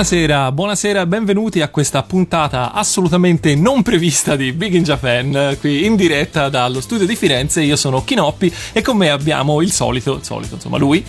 [0.00, 5.94] Buonasera, buonasera, benvenuti a questa puntata assolutamente non prevista di Big in Japan, qui in
[5.94, 7.60] diretta dallo studio di Firenze.
[7.60, 11.04] Io sono Kinoppi e con me abbiamo il solito, il solito, insomma, lui.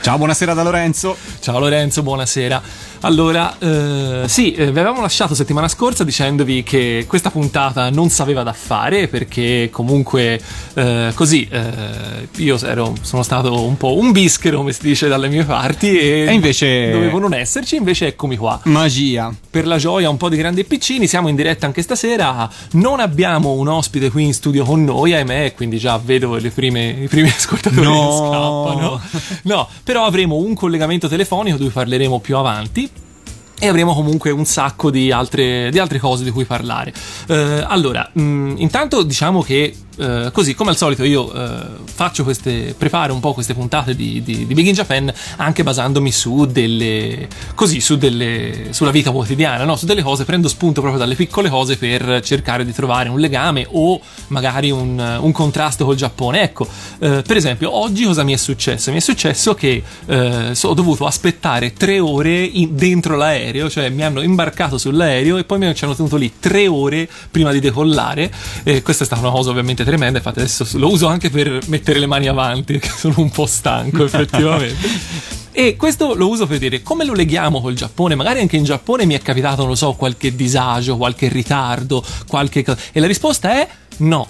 [0.00, 1.16] Ciao, buonasera da Lorenzo.
[1.40, 2.62] Ciao Lorenzo, buonasera.
[3.00, 8.42] Allora, eh, sì, eh, vi avevamo lasciato settimana scorsa dicendovi che questa puntata non sapeva
[8.42, 10.40] da fare perché comunque
[10.74, 15.28] eh, così eh, io ero, sono stato un po' un bischero, come si dice dalle
[15.28, 18.60] mie parti, e, E invece- dovevo non esserci, invece eccomi qua.
[18.64, 19.32] Magia.
[19.50, 22.48] Per la gioia un po' di grandi e piccini, siamo in diretta anche stasera.
[22.72, 26.88] Non abbiamo un ospite qui in studio con noi, ahimè, quindi già vedo le prime,
[26.88, 27.92] i primi ascoltatori No.
[27.92, 29.00] che scappano.
[29.42, 32.87] No, però avremo un collegamento telefonico di cui parleremo più avanti.
[33.60, 36.92] E avremo comunque un sacco di altre, di altre cose di cui parlare.
[37.26, 42.74] Eh, allora, mh, intanto diciamo che eh, così come al solito io eh, faccio queste,
[42.78, 47.28] preparo un po' queste puntate di, di, di Big in Japan anche basandomi su delle,
[47.54, 49.76] così, su delle, sulla vita quotidiana, no?
[49.76, 53.66] su delle cose, prendo spunto proprio dalle piccole cose per cercare di trovare un legame
[53.70, 56.42] o magari un, un contrasto col Giappone.
[56.42, 56.66] Ecco,
[57.00, 58.90] eh, per esempio, oggi cosa mi è successo?
[58.90, 63.88] Mi è successo che eh, so- ho dovuto aspettare tre ore in- dentro l'aereo, cioè
[63.88, 67.58] mi hanno imbarcato sull'aereo e poi mi ci hanno tenuto lì tre ore prima di
[67.58, 68.30] decollare.
[68.82, 70.18] Questa è stata una cosa ovviamente tremenda.
[70.18, 74.04] Infatti, adesso lo uso anche per mettere le mani avanti, perché sono un po' stanco,
[74.04, 75.36] effettivamente.
[75.58, 78.14] E questo lo uso per dire come lo leghiamo col Giappone.
[78.14, 82.62] Magari anche in Giappone mi è capitato, non lo so, qualche disagio, qualche ritardo, qualche
[82.62, 82.78] cosa.
[82.92, 84.28] E la risposta è no.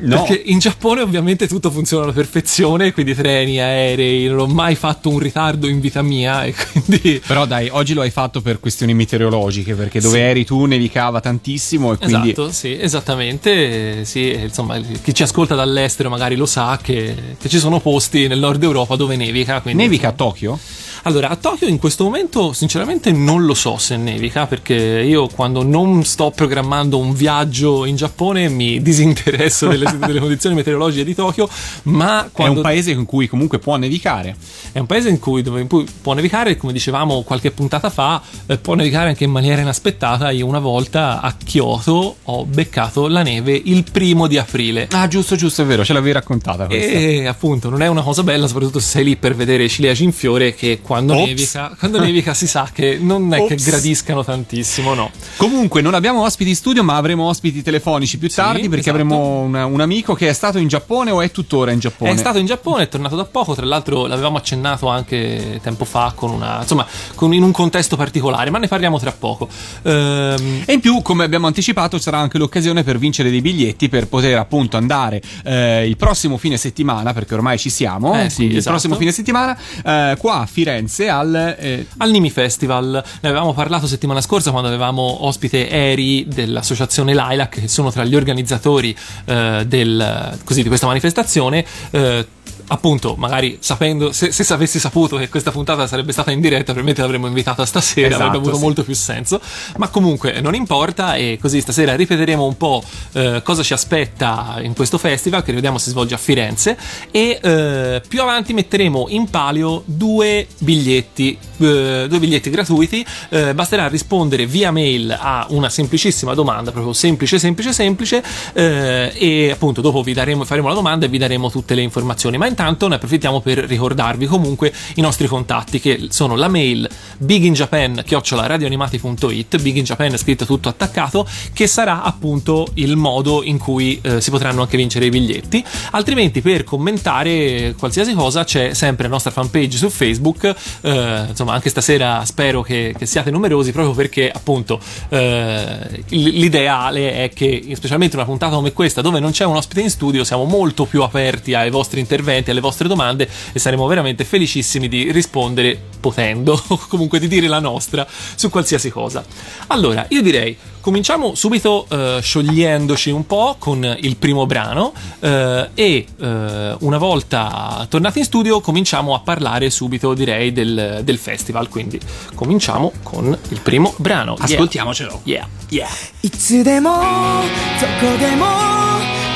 [0.00, 0.24] No.
[0.24, 5.08] Perché in Giappone ovviamente tutto funziona alla perfezione, quindi treni, aerei, non ho mai fatto
[5.10, 7.20] un ritardo in vita mia e quindi...
[7.24, 10.24] Però dai, oggi lo hai fatto per questioni meteorologiche, perché dove Sì.
[10.24, 12.30] eri tu nevicava tantissimo e quindi...
[12.30, 14.04] Esatto, sì, esattamente.
[14.04, 18.38] Sì, insomma, chi ci ascolta dall'estero magari lo sa che, che ci sono posti nel
[18.38, 19.60] nord Europa dove nevica.
[19.60, 20.58] Quindi, Nevica a Tokyo?
[21.04, 25.64] Allora, a Tokyo in questo momento sinceramente non lo so se nevica perché io quando
[25.64, 31.48] non sto programmando un viaggio in Giappone mi disinteresso delle, delle condizioni meteorologiche di Tokyo,
[31.84, 34.36] ma È quando un paese in cui comunque può nevicare.
[34.70, 38.22] è un paese in cui, dove in cui può nevicare, come dicevamo qualche puntata fa,
[38.46, 40.30] eh, può nevicare anche in maniera inaspettata.
[40.30, 44.86] Io una volta a Kyoto ho beccato la neve il primo di aprile.
[44.92, 46.92] Ah, giusto, giusto, è vero, ce l'avevi raccontata questa.
[46.92, 50.04] E appunto non è una cosa bella, soprattutto se sei lì per vedere i ciliegi
[50.04, 51.26] in fiore, che quando Ops.
[51.26, 53.64] nevica, quando nevica si sa che non è che Ops.
[53.64, 55.10] gradiscano tantissimo, no.
[55.36, 58.96] Comunque non abbiamo ospiti in studio, ma avremo ospiti telefonici più tardi perché esatto.
[58.96, 62.10] avremo un, un amico che è stato in Giappone o è tuttora in Giappone.
[62.12, 66.12] È stato in Giappone, è tornato da poco, tra l'altro l'avevamo accennato anche tempo fa
[66.14, 69.48] con una, insomma, con- in un contesto particolare, ma ne parliamo tra poco.
[69.82, 74.08] Ehm, E in più, come abbiamo anticipato, sarà anche l'occasione per vincere dei biglietti per
[74.08, 78.52] poter appunto andare eh, il prossimo fine settimana, perché ormai ci siamo, Eh sì, quindi
[78.54, 78.74] il esatto.
[78.76, 81.56] prossimo fine settimana, eh, qua a Firenze al...
[81.58, 83.02] eh, al Nimi Festival.
[83.20, 88.14] Ne avevamo parlato settimana scorsa quando avevamo ospite Eri dell'associazione Lilac, che sono tra gli
[88.14, 91.64] organizzatori eh, del- così, di questa manifestazione.
[91.90, 92.26] eh,
[92.72, 97.02] Appunto, magari sapendo, se, se avessi saputo che questa puntata sarebbe stata in diretta, probabilmente
[97.02, 98.62] l'avremmo invitata stasera, Esatto, avrebbe avuto sì.
[98.62, 99.42] molto più senso.
[99.76, 104.72] Ma comunque non importa, e così stasera ripeteremo un po' eh, cosa ci aspetta in
[104.72, 106.78] questo festival, che ricordiamo si svolge a Firenze.
[107.10, 113.04] E eh, più avanti metteremo in palio due biglietti, eh, due biglietti gratuiti.
[113.28, 118.22] Eh, basterà rispondere via mail a una semplicissima domanda, proprio semplice, semplice, semplice.
[118.54, 122.38] eh, e appunto dopo vi daremo, faremo la domanda e vi daremo tutte le informazioni.
[122.38, 129.60] Ma intanto ne approfittiamo per ricordarvi comunque i nostri contatti, che sono la mail biginjapan.radioanimati.it,
[129.60, 134.20] Big in Japan è scritto tutto attaccato, che sarà appunto il modo in cui eh,
[134.20, 135.64] si potranno anche vincere i biglietti.
[135.92, 140.54] Altrimenti, per commentare qualsiasi cosa, c'è sempre la nostra fanpage su Facebook.
[140.82, 147.30] eh, insomma, anche stasera spero che, che siate numerosi, proprio perché appunto eh, l'ideale è
[147.30, 150.84] che, specialmente una puntata come questa, dove non c'è un ospite in studio, siamo molto
[150.84, 156.61] più aperti ai vostri interventi, alle vostre domande e saremo veramente felicissimi di rispondere potendo,
[156.67, 159.23] o comunque di dire la nostra su qualsiasi cosa.
[159.67, 160.57] Allora, io direi.
[160.87, 167.85] Cominciamo subito eh, sciogliendoci un po' con il primo brano eh, e eh, una volta
[167.89, 171.99] tornati in studio cominciamo a parlare subito direi del, del festival, quindi
[172.35, 174.35] cominciamo con il primo brano.
[174.35, 174.45] Yeah.
[174.45, 175.21] Ascoltiamocelo.
[175.25, 175.89] Yeah, yeah.
[176.21, 178.45] いつでもどこでも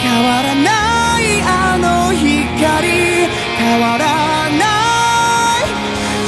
[0.02, 2.89] 変わらないあの かり
[3.59, 4.05] 変わら
[4.51, 4.65] な
[5.61, 5.65] い。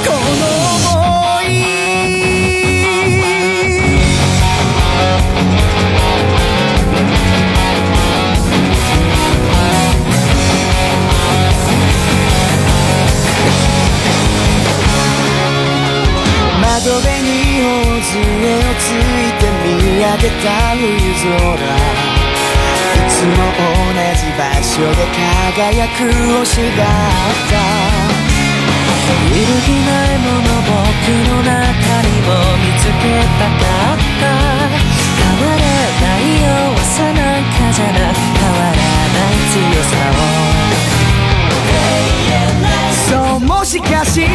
[0.07, 0.45] この
[0.85, 0.87] 想
[1.45, 1.51] い。
[16.61, 17.29] 窓辺に
[17.63, 18.17] 頬杖
[18.55, 18.93] をつい
[19.39, 20.87] て見上げた夜
[21.57, 21.88] 空。
[24.79, 24.95] 所で
[25.57, 26.07] 輝く
[26.39, 26.87] 星だっ
[27.51, 27.59] た
[29.27, 30.79] 揺るぎないもの僕
[31.27, 31.51] の中
[32.07, 32.31] にも
[32.63, 33.03] 見つけ
[33.41, 40.23] たかった変わらない弱さなんかじゃな変わらない強さを
[43.11, 44.29] そうもしかして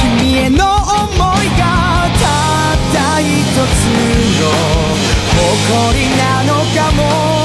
[0.00, 2.24] 君への思いがた
[2.72, 3.84] った一つ
[4.40, 4.48] の
[5.60, 7.41] 誇りなのかも。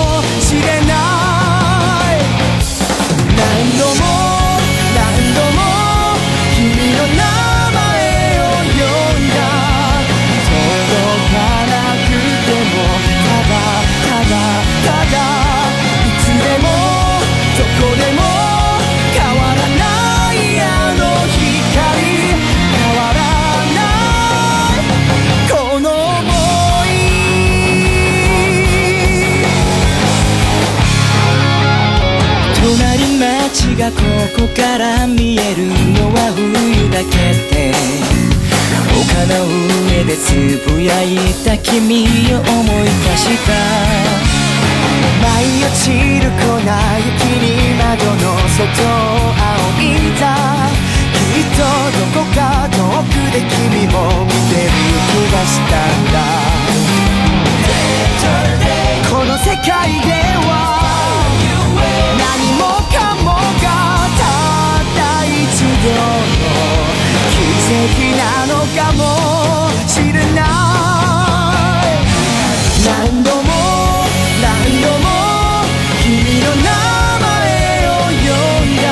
[33.77, 33.97] がこ
[34.35, 37.13] こから見えるのは冬だけ
[37.53, 37.69] で
[38.89, 39.45] 丘の
[39.85, 40.33] 上でつ
[40.65, 41.13] ぶやい
[41.45, 43.53] た君を思い出した。
[45.21, 50.25] 舞い落ちる粉雪に窓の外を仰いだ。
[51.13, 51.61] きっと
[51.93, 54.73] どこか遠くで君も見てる
[55.05, 56.17] 気がしたんだ。
[59.11, 60.09] この世界で
[60.49, 60.49] は
[62.17, 62.76] 何も
[68.17, 68.99] なのかも
[69.87, 70.43] しれない
[72.85, 73.47] 何度も
[74.41, 74.47] 何
[74.81, 75.05] 度も
[76.01, 76.09] 君
[76.39, 76.69] の名
[77.21, 78.25] 前を呼
[78.65, 78.85] んだ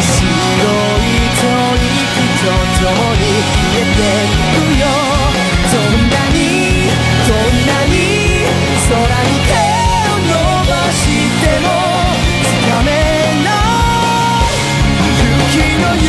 [0.00, 1.44] 白い吐
[1.76, 2.08] 息
[2.40, 2.48] と
[2.80, 4.00] 共に消えて
[4.40, 4.82] くよ
[5.70, 6.38] どんなに
[7.28, 7.36] どん
[7.66, 7.94] なに
[8.88, 8.94] 空
[9.24, 9.59] に
[15.60, 15.99] 君の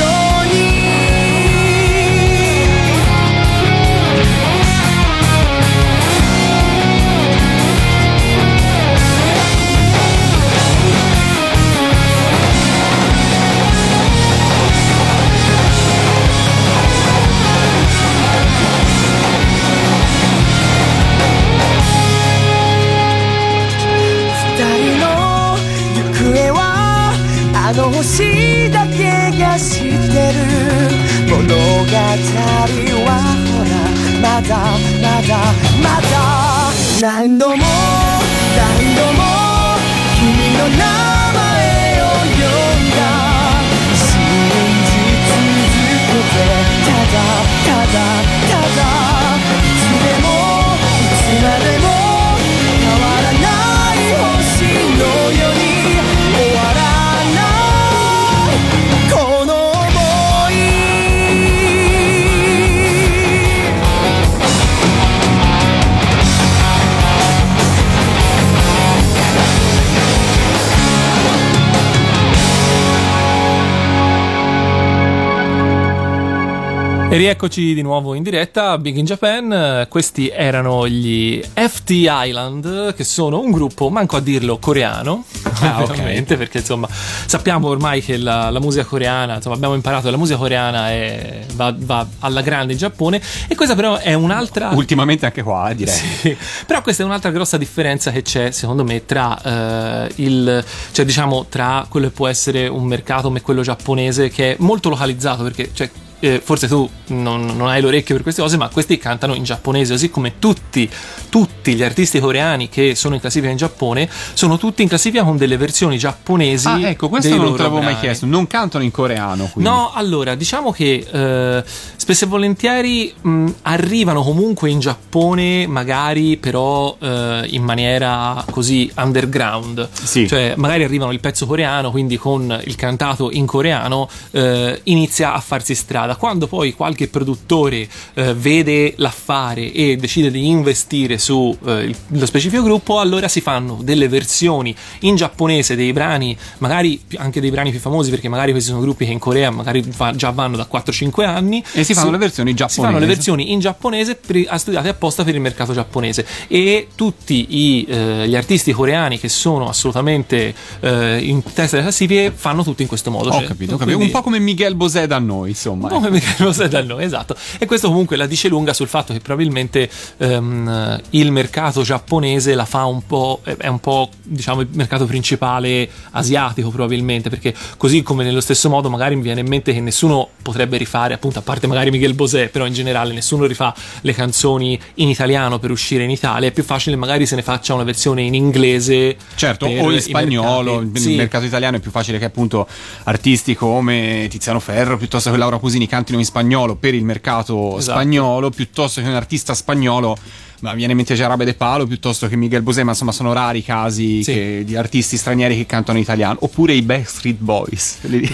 [77.22, 79.86] rieccoci di nuovo in diretta Big in Japan.
[79.88, 85.24] Questi erano gli FT Island, che sono un gruppo, manco a dirlo, coreano.
[85.62, 90.10] Ah, ovviamente, perché insomma sappiamo ormai che la, la musica coreana, insomma abbiamo imparato che
[90.10, 93.22] la musica coreana è- va, va alla grande in Giappone.
[93.48, 94.70] E questa però è un'altra...
[94.70, 95.94] Ultimamente anche qua, eh, direi.
[95.94, 96.36] Sì,
[96.66, 101.46] però questa è un'altra grossa differenza che c'è, secondo me, tra eh, il cioè diciamo
[101.48, 105.70] tra quello che può essere un mercato come quello giapponese che è molto localizzato perché
[105.74, 105.90] cioè,
[106.22, 109.92] eh, forse tu non, non hai l'orecchio per queste cose, ma questi cantano in giapponese,
[109.92, 110.90] così come tutti,
[111.30, 115.38] tutti gli artisti coreani che sono in classifica in Giappone sono tutti in classifica con
[115.38, 116.68] delle versioni giapponesi.
[116.68, 118.26] Ah, ecco, questo non te l'avevo mai chiesto.
[118.26, 119.70] Non cantano in coreano, quindi.
[119.70, 121.64] No, allora, diciamo che eh,
[121.96, 129.90] spesso e volentieri mh, arrivano comunque in Giappone, magari però eh, in maniera così underground.
[129.92, 130.28] Sì.
[130.28, 135.40] Cioè, magari arrivano il pezzo coreano, quindi con il cantato in coreano eh, inizia a
[135.40, 136.11] farsi strada.
[136.16, 142.26] Quando poi qualche produttore eh, vede l'affare e decide di investire su su eh, lo
[142.26, 147.72] specifico gruppo, allora si fanno delle versioni in giapponese dei brani, magari anche dei brani
[147.72, 150.68] più famosi, perché magari questi sono gruppi che in Corea magari va- già vanno da
[150.70, 151.64] 4-5 anni.
[151.72, 153.06] E si fanno le versioni Si fanno le giapponesi.
[153.06, 158.36] versioni in giapponese per- studiate apposta per il mercato giapponese e tutti i, eh, gli
[158.36, 163.30] artisti coreani che sono assolutamente eh, in testa delle classifiche fanno tutto in questo modo.
[163.30, 163.96] Ho cioè, capito, ho capito.
[163.96, 165.88] quindi- Un po' come Miguel Bosé da noi, insomma.
[166.02, 167.36] Come lo sai da noi, esatto.
[167.60, 172.66] E questo comunque la dice lunga sul fatto che probabilmente ehm, il mercato giapponese la
[172.66, 178.24] fa un po', è un po' diciamo il mercato principale asiatico probabilmente, perché così come
[178.24, 181.68] nello stesso modo magari mi viene in mente che nessuno potrebbe rifare, appunto a parte
[181.68, 186.10] magari Miguel Bosé, però in generale nessuno rifà le canzoni in italiano per uscire in
[186.10, 189.16] Italia, è più facile magari se ne faccia una versione in inglese.
[189.36, 191.16] Certo, o in spagnolo, nel Sì.
[191.16, 192.68] mercato italiano è più facile che appunto
[193.04, 198.00] artisti come Tiziano Ferro piuttosto che Laura Pusini cantino in spagnolo per il mercato Esatto.
[198.00, 200.16] spagnolo, piuttosto che un artista spagnolo,
[200.62, 203.60] ma viene in mente Jarabe De Palo piuttosto che Miguel Bosé, ma insomma sono rari
[203.60, 204.34] i casi Sì.
[204.34, 207.98] che- di artisti stranieri che cantano in italiano, oppure i Backstreet Boys.
[208.04, 208.30] Eh,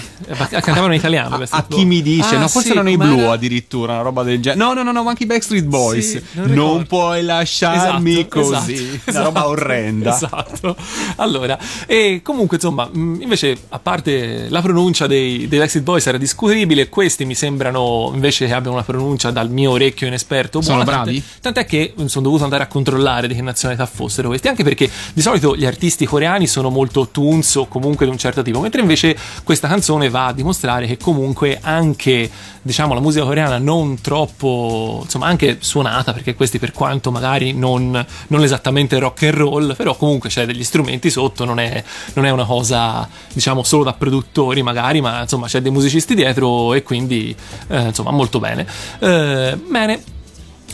[0.61, 1.35] Cantavano in italiano.
[1.37, 4.23] A, a chi mi dice, Ah, no, forse sì, erano i blu addirittura, una roba
[4.23, 4.61] del genere.
[4.63, 6.09] No, no, no, no, ma anche i Backstreet Boys.
[6.11, 8.73] Sì, non non puoi lasciarmi Esatto, così.
[8.73, 10.15] esatto, una roba esatto, orrenda.
[10.15, 10.75] Esatto.
[11.17, 16.89] Allora, e comunque, insomma, invece, a parte la pronuncia dei, dei Backstreet Boys era discutibile,
[16.89, 20.61] questi mi sembrano invece che abbiano una pronuncia dal mio orecchio inesperto.
[20.61, 21.21] Sono buona, bravi?
[21.41, 24.63] Tant'è, tant'è che mh, sono dovuto andare a controllare di che nazionalità fossero questi, anche
[24.63, 28.59] perché di solito gli artisti coreani sono molto tunes o comunque di un certo tipo,
[28.59, 32.29] mentre invece questa canzone va a dimostrare che comunque anche
[32.61, 38.05] diciamo la musica coreana non troppo insomma anche suonata perché questi per quanto magari non,
[38.27, 41.81] non esattamente rock and roll però comunque c'è degli strumenti sotto non è,
[42.15, 46.73] non è una cosa diciamo solo da produttori magari ma insomma c'è dei musicisti dietro
[46.73, 47.33] e quindi
[47.67, 48.67] eh, insomma molto bene.
[48.99, 50.15] Eh, bene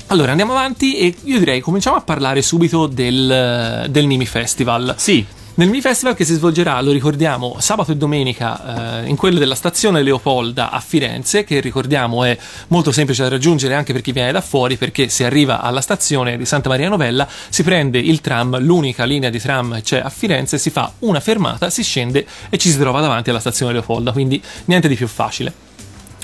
[0.08, 5.26] allora andiamo avanti e io direi cominciamo a parlare subito del, del Nimi Festival Sì,
[5.56, 9.54] nel Mi Festival che si svolgerà, lo ricordiamo, sabato e domenica eh, in quello della
[9.54, 12.36] stazione Leopolda a Firenze, che ricordiamo è
[12.70, 16.38] molto semplice da raggiungere anche per chi viene da fuori, perché si arriva alla stazione
[16.38, 20.58] di Santa Maria Novella, si prende il tram, l'unica linea di tram c'è a Firenze,
[20.58, 24.42] si fa una fermata, si scende e ci si trova davanti alla stazione Leopolda, quindi
[24.66, 25.54] niente di più facile.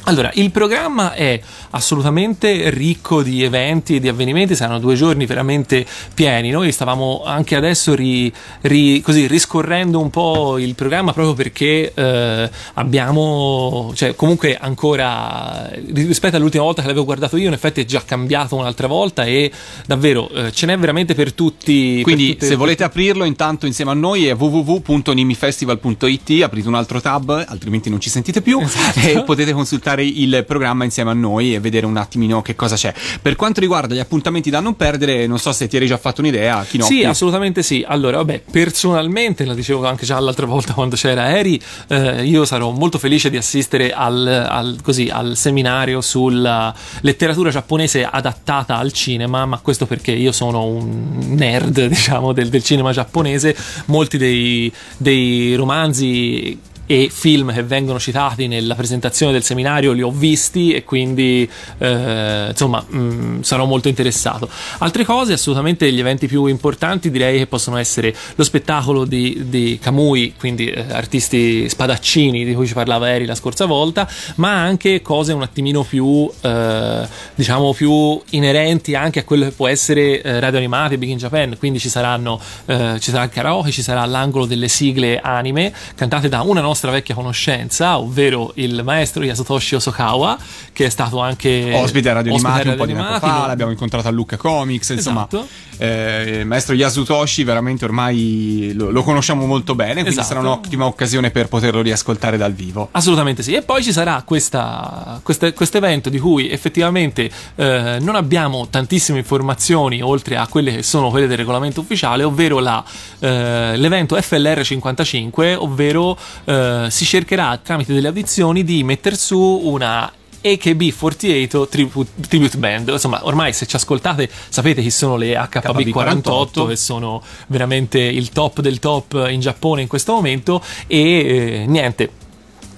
[0.05, 1.39] Allora, il programma è
[1.71, 6.49] assolutamente ricco di eventi e di avvenimenti, saranno due giorni veramente pieni.
[6.49, 12.49] Noi stavamo anche adesso ri- ri- così, riscorrendo un po' il programma proprio perché eh,
[12.75, 18.01] abbiamo, cioè comunque ancora rispetto all'ultima volta che l'avevo guardato io, in effetti è già
[18.03, 19.51] cambiato un'altra volta e
[19.85, 21.93] davvero eh, ce n'è veramente per tutti.
[21.95, 26.99] per Quindi tutte- se volete aprirlo intanto insieme a noi è www.nimifestival.it, aprite un altro
[27.01, 28.99] tab, altrimenti non ci sentite più Esatto.
[28.99, 32.93] e potete consultare il programma insieme a noi e vedere un attimino che cosa c'è.
[33.21, 36.21] Per quanto riguarda gli appuntamenti da non perdere, non so se ti eri già fatto
[36.21, 36.93] un'idea, Chinocchi.
[36.93, 37.83] Sì, assolutamente sì.
[37.87, 42.71] Allora, vabbè, personalmente, la dicevo anche già l'altra volta quando c'era Eri, eh, io sarò
[42.71, 49.45] molto felice di assistere al, al- così, al seminario sulla letteratura giapponese adattata al cinema,
[49.45, 53.55] ma questo perché io sono un nerd, diciamo, del, del cinema giapponese.
[53.85, 60.09] Molti dei, dei romanzi e film che vengono citati nella presentazione del seminario li ho
[60.09, 64.49] visti e quindi eh, insomma mh, sarò molto interessato.
[64.79, 69.77] Altre cose, assolutamente gli eventi più importanti direi che possono essere lo spettacolo di, di
[69.79, 75.03] Kamui, quindi eh, artisti spadaccini di cui ci parlava Eri la scorsa volta, ma anche
[75.03, 80.39] cose un attimino più eh, diciamo più inerenti anche a quello che può essere eh,
[80.39, 84.03] radio animate Big in Japan, quindi ci saranno eh, ci sarà il karaoke, ci sarà
[84.05, 90.37] l'angolo delle sigle anime cantate da una nostra vecchia conoscenza, ovvero il maestro Yasutoshi Osokawa,
[90.71, 94.07] che è stato anche Ospite a Radio Animati un po' di tempo fa, l'abbiamo incontrato
[94.07, 95.47] a Lucca Comics, insomma, Esatto.
[95.77, 100.27] eh, il maestro Yasutoshi veramente ormai lo, lo conosciamo molto bene, quindi Esatto.
[100.27, 102.87] sarà un'ottima occasione per poterlo riascoltare dal vivo.
[102.91, 103.53] Assolutamente sì.
[103.53, 110.37] E poi ci sarà questo evento di cui effettivamente eh, non abbiamo tantissime informazioni oltre
[110.37, 112.83] a quelle che sono quelle del regolamento ufficiale, ovvero la,
[113.19, 120.11] eh, l'evento FLR 55, ovvero eh, si cercherà tramite delle audizioni di mettere su una
[120.41, 122.89] AKB48 tribute, tribute band.
[122.89, 128.61] Insomma, ormai se ci ascoltate sapete chi sono le HB48 che sono veramente il top
[128.61, 130.61] del top in Giappone in questo momento.
[130.87, 132.11] E eh, niente.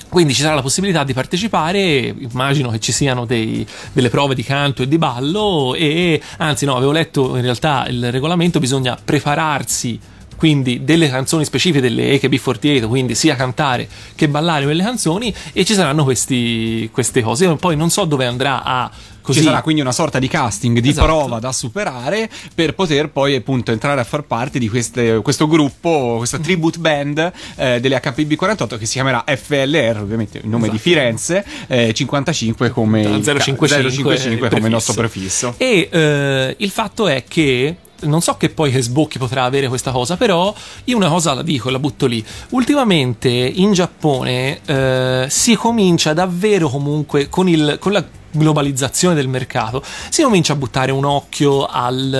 [0.10, 4.43] Quindi ci sarà la possibilità di partecipare, immagino che ci siano dei- delle prove di
[4.43, 5.74] canto e di ballo.
[5.74, 9.98] E anzi no, avevo letto in realtà il regolamento, bisogna prepararsi
[10.41, 15.75] quindi delle canzoni specifiche delle AKB48, quindi sia cantare che ballare quelle canzoni e ci
[15.75, 17.43] saranno questi, queste cose.
[17.45, 18.89] Io poi non so dove andrà a
[19.21, 19.38] così.
[19.41, 21.05] Ci sarà quindi una sorta di casting, di Esatto.
[21.05, 26.15] prova da superare per poter poi appunto entrare a far parte di queste- questo gruppo,
[26.17, 30.89] questa tribute band eh, delle HPB48 che si chiamerà FLR, ovviamente il nome di Esatto.
[30.89, 35.53] Firenze, eh, 55 come, il- 055 055 come il nostro prefisso.
[35.55, 35.55] prefisso.
[35.57, 39.91] E eh, il fatto è che non so che poi che sbocchi potrà avere questa
[39.91, 40.53] cosa, però
[40.86, 42.24] io una cosa la dico e la butto lì.
[42.50, 48.03] Ultimamente in Giappone eh, si comincia davvero comunque con, il, con la
[48.34, 52.13] globalizzazione del mercato si comincia a buttare un occhio al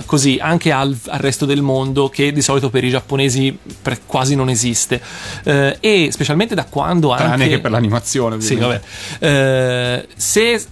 [0.00, 4.00] eh, così anche al, al resto del mondo che di solito per i giapponesi pre-
[4.04, 5.00] quasi non esiste
[5.44, 8.84] Eh, e specialmente da quando Tranne anche che per l'animazione, sì, ovviamente.
[9.18, 9.26] vabbè.
[9.26, 10.62] Eh, se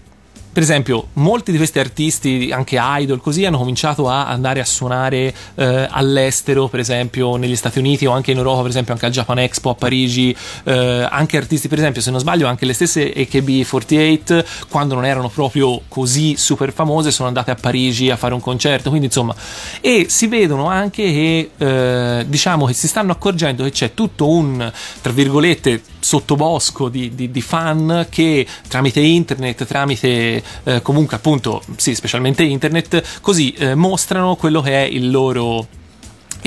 [0.55, 5.35] per esempio, molti di questi artisti, anche idol, così, hanno cominciato a andare a suonare
[5.57, 9.11] eh, all'estero, per esempio negli Stati Uniti o anche in Europa, per esempio anche al
[9.11, 10.33] Japan Expo a Parigi,
[10.63, 15.29] eh, anche artisti, per esempio, se non sbaglio, anche le stesse AKB48, quando non erano
[15.29, 19.35] proprio così super famose, sono andate a Parigi a fare un concerto, quindi insomma,
[19.81, 24.73] e si vedono anche che, eh, diciamo, che si stanno accorgendo che c'è tutto un,
[25.03, 31.95] tra virgolette, sottobosco di, di- di fan che tramite internet, tramite eh, comunque appunto, sì,
[31.95, 35.67] specialmente internet, così eh, mostrano quello che è il loro.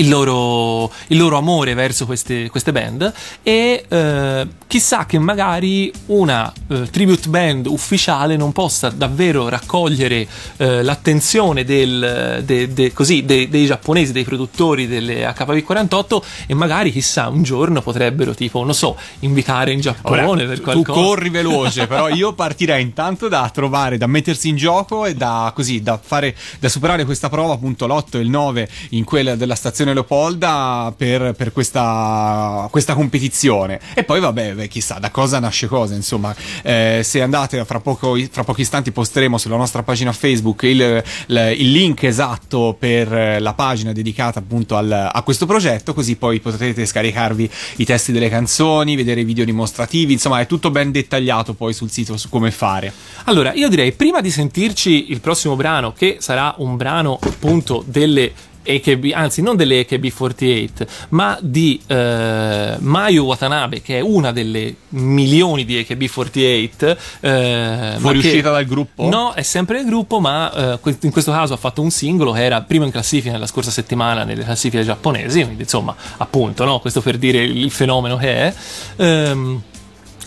[0.00, 3.12] Il loro, il loro amore verso queste, queste band
[3.42, 10.24] e eh, chissà che magari una eh, tribute band ufficiale non possa davvero raccogliere
[10.58, 16.92] eh, l'attenzione del, de- de- così, de- dei giapponesi, dei produttori delle HPV48 e magari
[16.92, 21.00] chissà un giorno potrebbero tipo, non so, invitare in Giappone Ora, per tu qualcosa.
[21.00, 25.82] corri veloce, però io partirei intanto da trovare, da mettersi in gioco e da così,
[25.82, 29.86] da fare, da superare questa prova, appunto l'8 e il 9 in quella della stazione
[29.94, 33.80] Leopolda per, per questa, questa competizione.
[33.94, 38.16] E poi vabbè, beh, chissà da cosa nasce cosa, insomma, Eh, se andate fra, poco,
[38.30, 40.80] fra pochi istanti posteremo sulla nostra pagina Facebook il,
[41.26, 46.40] il- il link esatto per la pagina dedicata appunto al- a questo progetto, così poi
[46.40, 51.54] potrete scaricarvi i testi delle canzoni, vedere i video dimostrativi, insomma è tutto ben dettagliato
[51.54, 52.92] poi sul sito su come fare.
[53.24, 58.32] Allora, io direi prima di sentirci il prossimo brano, che sarà un brano appunto delle
[58.68, 65.64] AKB, anzi non delle AKB48, ma di eh, Mayu Watanabe, che è una delle milioni
[65.64, 66.96] di AKB48.
[67.20, 69.08] Eh, Fuoriuscita dal gruppo?
[69.08, 72.44] No, è sempre nel gruppo, ma eh, in questo caso ha fatto un singolo che
[72.44, 76.80] era primo in classifica nella scorsa settimana nelle classifiche giapponesi, quindi insomma, appunto, no?
[76.80, 78.54] questo per dire il fenomeno che è.
[78.96, 79.62] Ehm,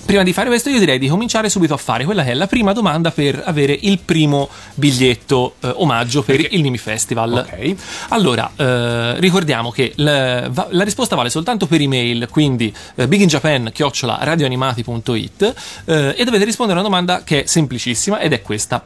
[0.06, 2.48] Prima di fare questo, io direi di cominciare subito a fare quella che è la
[2.48, 7.48] prima domanda per avere il primo biglietto eh, omaggio per il Nimi Festival.
[7.48, 7.76] Ok.
[8.10, 15.54] Allora, eh, ricordiamo che la, la risposta vale soltanto per email, quindi eh, biginjapan-radioanimati.it
[15.86, 18.84] eh, e dovete rispondere a una domanda che è semplicissima ed è questa.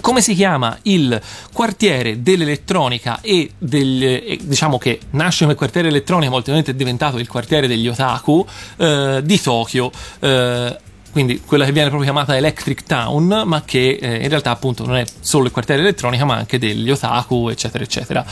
[0.00, 1.20] Come si chiama il
[1.52, 7.18] quartiere dell'elettronica e del, e diciamo che nasce come quartiere elettronica, ma ultimamente è diventato
[7.18, 8.44] il quartiere degli otaku
[8.78, 9.90] eh, di Tokyo?
[10.18, 10.76] Eh,
[11.12, 14.96] quindi quella che viene proprio chiamata Electric Town, ma che eh, in realtà appunto non
[14.96, 18.24] è solo il quartiere elettronica, ma anche degli otaku, eccetera, eccetera.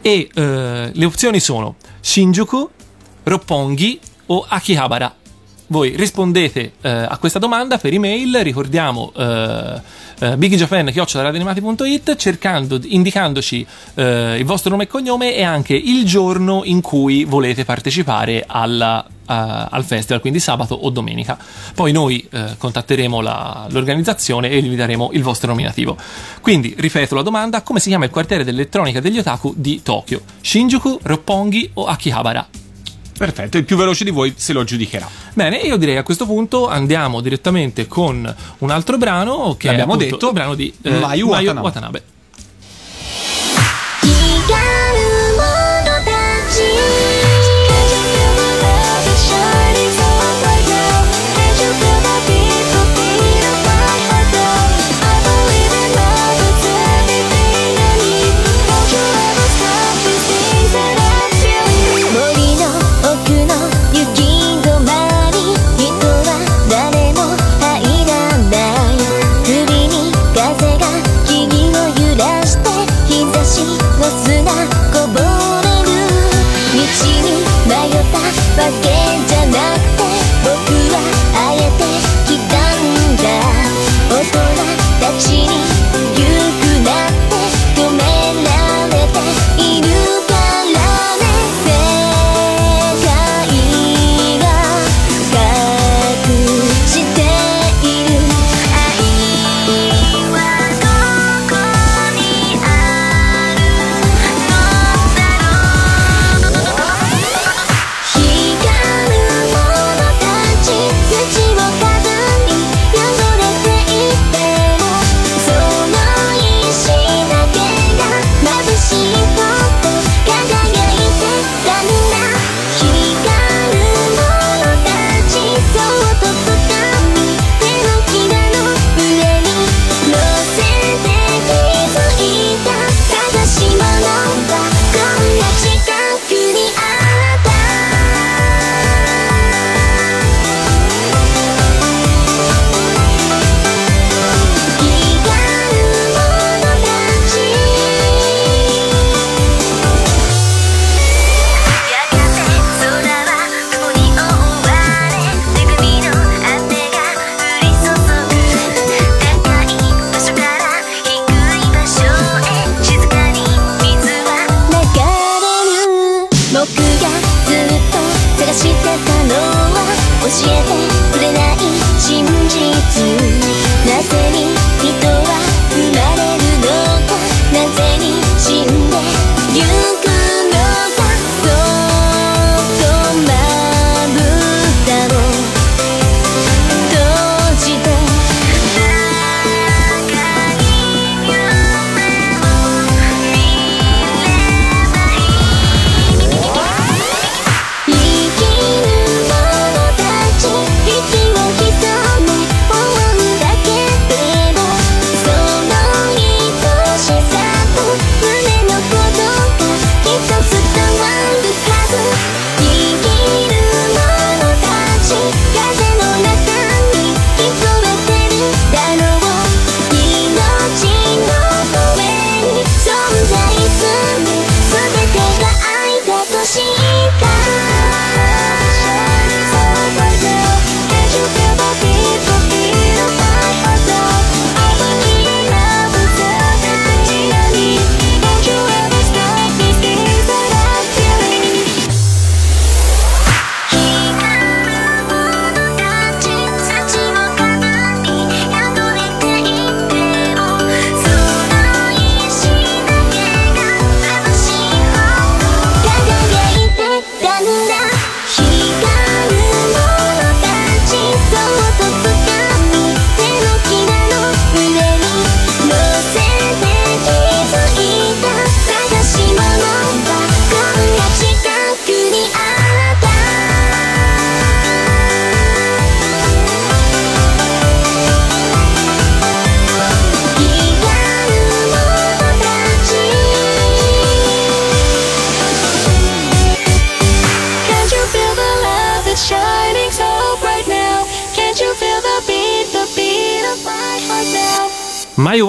[0.00, 2.70] E eh, le opzioni sono Shinjuku,
[3.24, 5.16] Roppongi o Akihabara.
[5.72, 9.80] Voi rispondete eh, a questa domanda per email, ricordiamo eh,
[10.18, 10.36] eh,
[12.16, 17.64] cercando, indicandoci eh, il vostro nome e cognome e anche il giorno in cui volete
[17.64, 21.38] partecipare alla, a- al festival, quindi sabato o domenica.
[21.72, 25.96] Poi noi eh, contatteremo la- l'organizzazione e vi daremo il vostro nominativo.
[26.40, 30.20] Quindi, ripeto la domanda, come si chiama il quartiere dell'elettronica degli otaku di Tokyo?
[30.40, 32.48] Shinjuku, Roppongi o Akihabara?
[33.20, 35.06] Perfetto, il più veloce di voi se lo giudicherà.
[35.34, 40.28] Bene, io direi a questo punto andiamo direttamente con un altro brano che appunto detto,
[40.28, 41.60] il brano di eh, Mayu Watanabe.
[41.60, 42.02] Watanabe.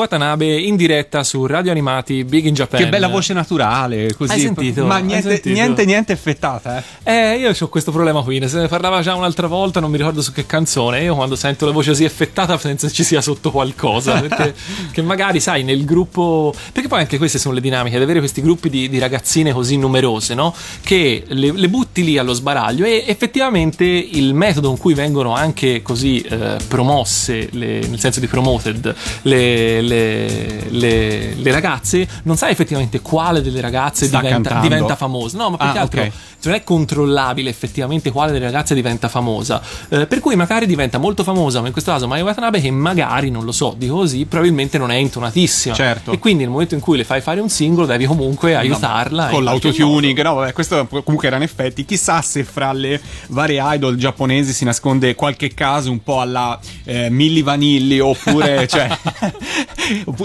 [0.02, 2.82] Watanabe in diretta su Radio Animati Big in Japan.
[2.82, 4.32] Che bella voce naturale, così.
[4.32, 4.86] Hai sentito?
[4.86, 5.54] Ma niente, sentito?
[5.54, 7.34] niente, niente effettata, eh.
[7.34, 9.98] Eh, io ho questo problema qui, ne se ne parlava già un'altra volta, non mi
[9.98, 11.04] ricordo su che canzone.
[11.04, 14.20] Io quando sento la voce così effettata penso ci sia sotto qualcosa.
[14.20, 14.56] Perché
[14.92, 16.54] che magari, sai, nel gruppo.
[16.72, 19.78] Perché poi anche queste sono le dinamiche di avere questi gruppi di, di ragazzine così
[19.78, 20.54] numerose, no?
[20.82, 25.82] Che le, le butti lì allo sbaraglio e effettivamente il metodo con cui vengono anche
[25.82, 32.52] così eh, promosse, le- nel senso di promoted, le, le- le- le ragazze, non sai
[32.52, 35.38] effettivamente quale delle ragazze diventa, diventa famosa.
[35.38, 36.12] No, ma più Ah, che altro ok.
[36.44, 39.62] non è controllabile effettivamente quale delle ragazze diventa famosa.
[39.90, 43.30] Eh, per cui magari diventa molto famosa, ma in questo caso Maya Watanabe, che magari,
[43.30, 45.76] non lo so, dico così, probabilmente non è intonatissima.
[45.76, 46.12] Certo.
[46.12, 49.28] E quindi nel momento in cui le fai fare un singolo, devi comunque aiutarla.
[49.28, 51.86] Con in l'autotuning, no, vabbè, questo comunque erano effetti.
[51.86, 57.10] Chissà se fra le varie idol giapponesi si nasconde qualche caso un po' alla eh,
[57.10, 58.90] Milli Vanilli oppure, cioè,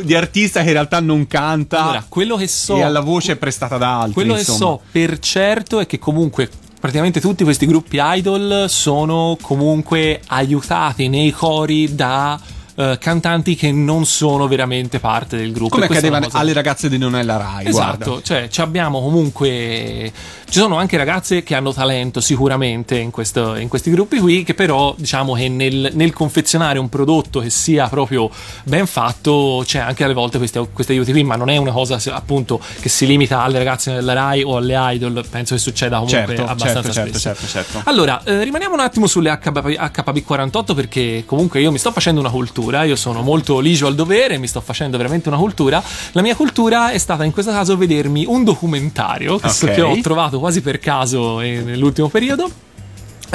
[0.02, 2.76] di artista che in realtà non canta Allora, quello che so.
[2.76, 4.12] e alla voce è prestata da altri.
[4.12, 4.58] Quello che insomma.
[4.58, 11.30] so per certo è che comunque praticamente tutti questi gruppi idol sono comunque aiutati nei
[11.32, 12.38] cori da
[12.76, 15.74] eh, cantanti che non sono veramente parte del gruppo.
[15.74, 18.22] Come accadeva cosa- alle ragazze di Nonella Rai, Esatto, guarda.
[18.22, 20.12] cioè ci abbiamo comunque.
[20.48, 24.54] Ci sono anche ragazze che hanno talento sicuramente in, questo- in questi gruppi qui, che
[24.54, 28.30] però diciamo che nel, nel confezionare un prodotto che sia proprio
[28.62, 31.98] ben fatto c'è anche alle volte questi, questi aiuti qui, ma non è una cosa
[32.14, 36.26] appunto che si limita alle ragazze della Rai o alle idol, penso che succeda comunque
[36.36, 37.46] Certo, abbastanza certo, certo, spesso.
[37.46, 37.90] certo, certo.
[37.90, 42.30] Allora, eh, rimaniamo un attimo sulle HB, HB48 perché comunque io mi sto facendo una
[42.30, 45.82] cultura, io sono molto ligio al dovere, mi sto facendo veramente una cultura.
[46.12, 49.70] La mia cultura è stata in questo caso vedermi un documentario che, Ok.
[49.74, 52.50] che ho trovato quasi per caso eh, nell'ultimo periodo.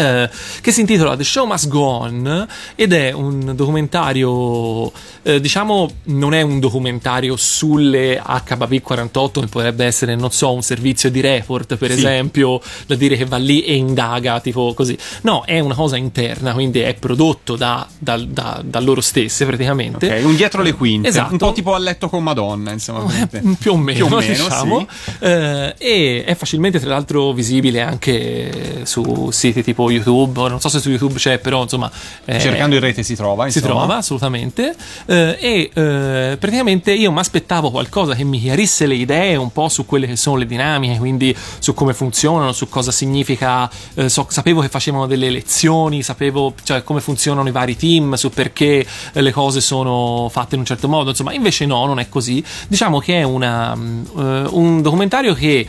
[0.02, 0.30] Eh,
[0.62, 4.92] che si intitola The Show Must Go On ed è un documentario
[5.24, 11.10] eh, diciamo non è un documentario sulle HBP48 che potrebbe essere non so un servizio
[11.12, 11.98] di report per Sì.
[11.98, 16.54] esempio da dire che va lì e indaga tipo così no è una cosa interna
[16.54, 21.08] quindi è prodotto da, da- da- da loro stesse praticamente Ok, un dietro le quinte,
[21.10, 21.32] Esatto.
[21.34, 23.12] un po' tipo a letto con Madonna, insomma.
[23.32, 24.88] eh, più o meno, Più o meno, diciamo.
[24.90, 25.12] sì.
[25.20, 30.80] Eh, e è facilmente tra l'altro visibile anche su siti tipo YouTube non so se
[30.80, 31.92] su YouTube c'è però insomma
[32.26, 33.76] eh, Cercando in rete si trova, si insomma.
[33.80, 34.76] trova assolutamente
[35.06, 39.70] Eh, e eh, praticamente io mi aspettavo qualcosa che mi chiarisse le idee un po'
[39.70, 44.28] su quelle che sono le dinamiche quindi su come funzionano su cosa significa eh, so-
[44.30, 49.22] sapevo che facevano delle lezioni sapevo cioè, come funzionano i vari team su perché eh,
[49.22, 53.00] le cose sono fatte in un certo modo insomma invece no non è così diciamo
[53.00, 55.66] che è una, un documentario che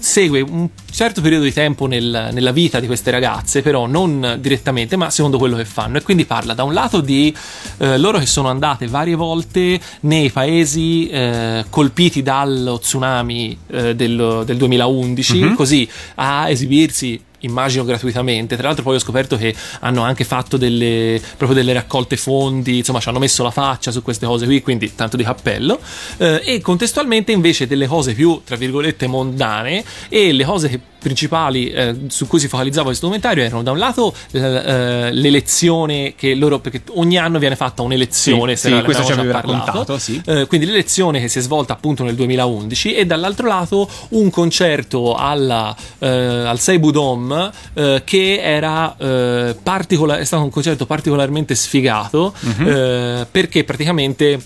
[0.00, 4.96] segue un certo periodo di tempo nel- nella vita di queste ragazze, però non direttamente,
[4.96, 5.96] ma secondo quello che fanno.
[5.96, 7.34] E quindi parla da un lato di
[7.78, 14.42] eh, loro che sono andate varie volte nei paesi eh, colpiti dallo tsunami eh, del,
[14.44, 18.56] del 2011, così a esibirsi immagino gratuitamente.
[18.56, 23.00] Tra l'altro, poi ho scoperto che hanno anche fatto delle, proprio delle raccolte fondi, insomma,
[23.00, 25.80] ci hanno messo la faccia su queste cose qui, quindi tanto di cappello.
[26.18, 31.68] Eh, e contestualmente, invece, delle cose più, tra virgolette, mondane e le cose che- principali
[31.70, 36.34] eh, su cui si focalizzava questo documentario erano da un lato l- eh, l'elezione che
[36.34, 40.20] loro perché ogni anno viene fatta un'elezione Sì, se sì, questo ci avevi raccontato, sì.
[40.24, 45.14] Eh, quindi l'elezione che si è svolta appunto nel 2011 e dall'altro lato un concerto
[45.14, 51.54] alla, eh, al Seibu Dome eh, che era eh, particola- è stato un concerto particolarmente
[51.54, 52.66] sfigato Mhm.
[52.68, 54.40] eh, perché praticamente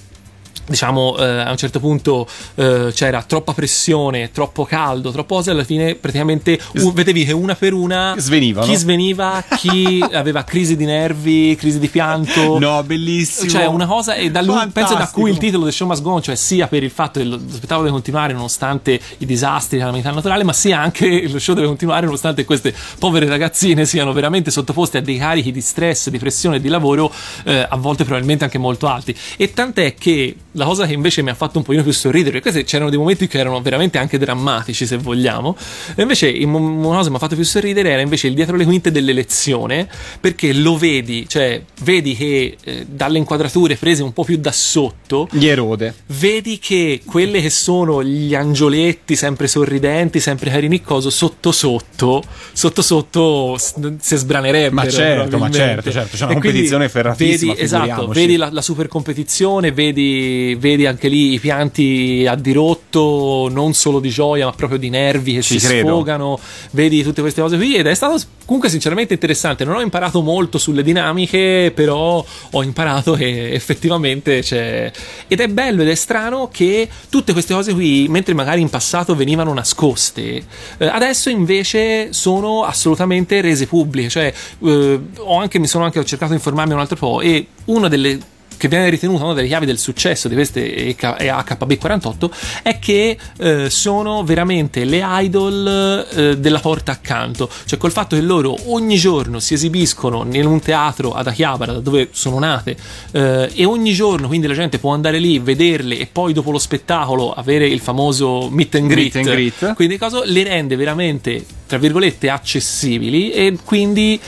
[0.67, 2.27] diciamo eh, a un certo punto
[2.57, 7.55] eh, c'era troppa pressione, troppo caldo, troppo cose, alla fine praticamente un- vedevi che una
[7.55, 8.67] per una Svenivano.
[8.67, 12.59] chi sveniva, chi aveva crisi di nervi, crisi di pianto.
[12.59, 13.51] No, bellissimo.
[13.51, 16.13] Cioè, una cosa, e da lui, penso da cui il titolo The Show Must Go
[16.13, 19.85] On, cioè sia per il fatto che lo spettacolo deve continuare nonostante i disastri, le
[19.85, 24.51] calamità naturali, ma sia anche lo show deve continuare nonostante queste povere ragazzine siano veramente
[24.51, 27.13] sottoposte a dei carichi di stress, di pressione e di lavoro,
[27.45, 29.17] eh, a volte probabilmente anche molto alti.
[29.37, 32.65] E tant'è che la cosa che invece mi ha fatto un pochino più sorridere, questi
[32.65, 35.57] c'erano dei momenti che erano veramente anche drammatici, se vogliamo,
[35.95, 38.65] e invece una cosa che mi ha fatto più sorridere era invece il dietro le
[38.65, 39.89] quinte dell'elezione,
[40.21, 45.29] perché lo vedi, cioè vedi che eh, dalle inquadrature prese un po' più da sotto,
[45.31, 45.95] Gli erode.
[46.07, 52.83] vedi che quelle che sono gli angioletti sempre sorridenti, sempre carini, coso sotto sotto, sotto
[52.83, 54.75] sotto si sbranerebbero.
[54.75, 58.63] Ma certo, ma certo, certo, c'è una E competizione ferratissima, Vedi, esatto, vedi la, la
[58.63, 64.53] super competizione, vedi, vedi anche lì i pianti a dirotto, non solo di gioia, ma
[64.53, 65.89] proprio di nervi che Ci si credo.
[65.89, 66.39] sfogano,
[66.71, 69.65] vedi tutte queste cose qui ed è stato comunque sinceramente interessante.
[69.65, 74.91] Non ho imparato molto sulle dinamiche, però ho imparato che effettivamente c'è.
[75.27, 79.17] Ed è bello ed è strano che tutte queste cose qui, mentre magari in passato
[79.17, 80.45] venivano nascoste,
[80.79, 84.09] eh, adesso invece sono assolutamente rese pubbliche.
[84.09, 84.33] Cioè,
[84.65, 87.89] eh, ho anche, mi sono anche ho cercato di informarmi un altro po' e una
[87.89, 92.31] delle che viene ritenuta una delle chiavi del successo di queste EK HB48
[92.63, 98.23] è che eh, sono veramente le idol eh, della porta accanto, cioè col fatto che
[98.23, 102.77] loro ogni giorno si esibiscono in un teatro ad Akihabara, da dove sono nate,
[103.13, 106.59] eh, e ogni giorno quindi la gente può andare lì, vederle e poi dopo lo
[106.59, 109.75] spettacolo avere il famoso meet and greet, Meet and greet.
[109.75, 114.19] quindi cosa le rende veramente, tra virgolette, accessibili e quindi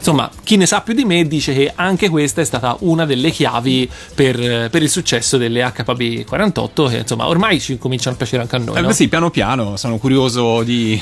[0.00, 3.30] Insomma, chi ne sa più di me dice che anche questa è stata una delle
[3.30, 8.56] chiavi per, per il successo delle HPB48, che insomma ormai ci cominciano a piacere anche
[8.56, 8.78] a noi.
[8.78, 8.92] Eh, no?
[8.92, 11.00] sì, piano piano, sono curioso di,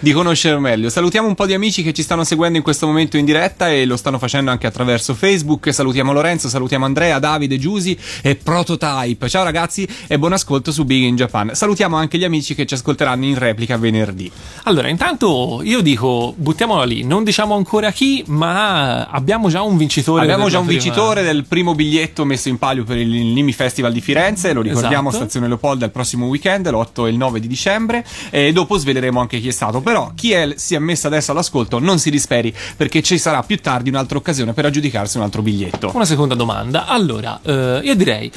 [0.00, 0.88] di conoscere meglio.
[0.88, 3.84] Salutiamo un po' di amici che ci stanno seguendo in questo momento in diretta e
[3.84, 5.70] lo stanno facendo anche attraverso Facebook.
[5.70, 9.28] Salutiamo Lorenzo, salutiamo Andrea, Davide, Giusi e Prototype.
[9.28, 11.54] Ciao ragazzi e buon ascolto su Big in Japan.
[11.54, 14.32] Salutiamo anche gli amici che ci ascolteranno in replica venerdì.
[14.62, 20.22] Allora, intanto io dico, buttiamola lì, non diciamo ancora chi, ma abbiamo già un vincitore.
[20.22, 23.92] Abbiamo già un quanto vincitore del primo biglietto messo in palio per il Nimi Festival
[23.92, 25.24] di Firenze, lo ricordiamo Esatto.
[25.24, 29.40] Stazione Leopolda il prossimo weekend, l'8 e il 9 di dicembre, e dopo sveleremo anche
[29.40, 29.80] chi è stato.
[29.80, 33.58] Però chi è, si è messo adesso all'ascolto non si disperi perché ci sarà più
[33.60, 35.90] tardi un'altra occasione per aggiudicarsi un altro biglietto.
[35.94, 36.86] Una seconda domanda.
[36.86, 38.30] Allora, eh, io direi.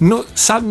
[0.00, 0.24] No-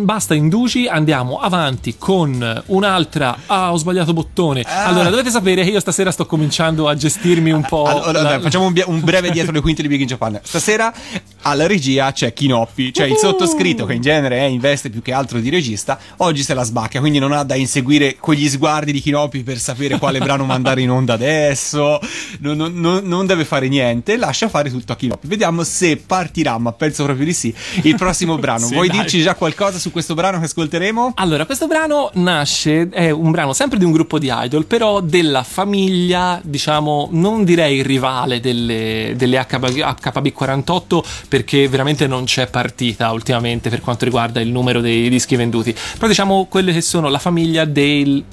[0.04, 3.36] basta indugi, andiamo avanti con un'altra.
[3.46, 4.62] Ah, ho sbagliato bottone.
[4.66, 7.84] Allora, dovete sapere che io stasera sto cominciando a gestirmi un po'.
[7.84, 10.38] Allora, la- dai, facciamo un, un breve dietro le quinte di Big in Japan.
[10.42, 10.92] Stasera
[11.42, 15.12] alla regia c'è Kinoppi, cioè il sottoscritto che in genere è in veste più che
[15.12, 15.98] altro di regista.
[16.18, 19.98] Oggi se la sbacca, quindi non ha da inseguire quegli sguardi di Kinoppi per sapere
[19.98, 21.98] quale brano mandare in onda adesso.
[22.40, 25.26] Non, non- non- deve fare niente, lascia fare tutto a Kinoppi.
[25.28, 27.54] Vediamo se partirà, ma penso proprio di sì.
[27.82, 28.58] Il prossimo brano.
[28.70, 28.98] Sì, Vuoi dai.
[28.98, 31.14] dirci già qualcosa su questo brano che ascolteremo?
[31.16, 35.42] Allora, questo brano nasce, è un brano sempre di un gruppo di idol, però della
[35.42, 43.70] famiglia, diciamo, non direi rivale delle, delle HB, 48 perché veramente non c'è partita ultimamente
[43.70, 47.64] per quanto riguarda il numero dei dischi venduti, però diciamo quelle che sono la famiglia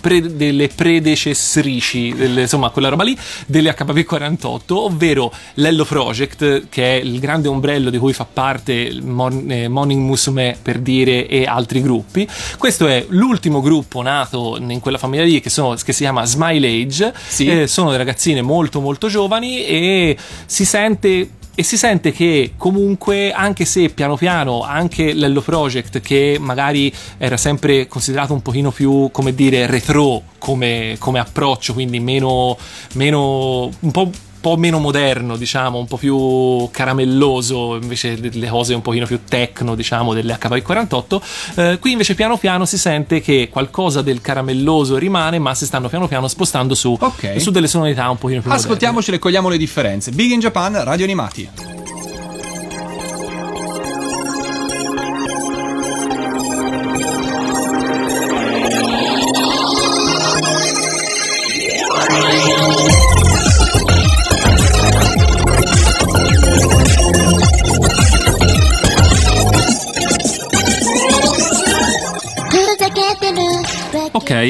[0.01, 7.03] pre- delle predecessrici, delle- insomma quella roba lì, delle HB48, ovvero l'Ello Project, che è
[7.03, 11.81] il grande ombrello di cui fa parte Mon- eh, Morning Musume per dire e altri
[11.83, 12.27] gruppi.
[12.57, 16.67] Questo è l'ultimo gruppo nato in quella famiglia lì che, sono- che si chiama Smile
[16.67, 17.13] Age.
[17.27, 17.45] Sì.
[17.45, 23.65] Eh, sono ragazzine molto molto giovani e si sente e si sente che comunque, anche
[23.65, 29.33] se piano piano, anche l'Hello Project, che magari era sempre considerato un pochino più, come
[29.33, 32.55] dire, retro come, come approccio, quindi meno,
[32.93, 34.11] meno un po'
[34.47, 39.75] po' meno moderno, diciamo, un po' più caramelloso, invece le cose un pochino più techno,
[39.75, 41.21] diciamo, delle HV48.
[41.55, 45.89] Eh, qui invece piano piano si sente che qualcosa del caramelloso rimane, ma si stanno
[45.89, 47.41] piano piano spostando su, Ok.
[47.41, 48.49] su delle sonorità un pochino più.
[48.49, 50.11] Ascoltiamocele e cogliamo le differenze.
[50.11, 51.49] Big in Japan, radio animati.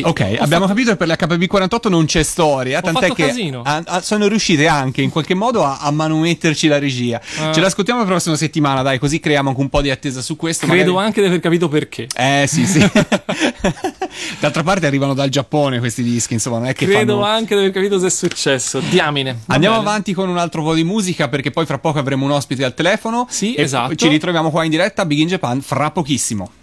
[0.04, 3.82] Ok, Ok, abbiamo capito che per la HB48 non c'è storia, tant'è fatto che a-
[3.86, 7.21] a- sono riuscite anche in qualche modo a, a manumetterci la regia.
[7.39, 7.52] Ah.
[7.54, 10.65] Ce l'ascoltiamo la prossima settimana, dai, così creiamo anche un po' di attesa su questo.
[10.65, 12.08] credo magari- anche di aver capito perché.
[12.15, 12.80] Eh sì, sì.
[14.39, 17.26] D'altra parte arrivano dal Giappone questi dischi, insomma, non è che Credo fanno...
[17.26, 18.80] anche di aver capito se è successo.
[18.80, 19.41] Diamine.
[19.47, 19.88] Andiamo bene.
[19.89, 22.73] avanti con un altro po' di musica perché poi fra poco avremo un ospite al
[22.73, 23.28] telefono.
[23.30, 23.95] Sì, esatto.
[23.95, 26.56] Ci ritroviamo qua in diretta a Big in Japan fra pochissimo.「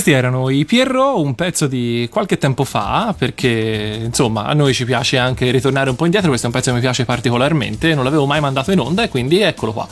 [0.00, 4.86] questi erano i Pierrot, un pezzo di qualche tempo fa, perché insomma a noi ci
[4.86, 8.04] piace anche ritornare un po' indietro, questo è un pezzo che mi piace particolarmente, non
[8.04, 9.86] l'avevo mai mandato in onda e quindi eccolo qua.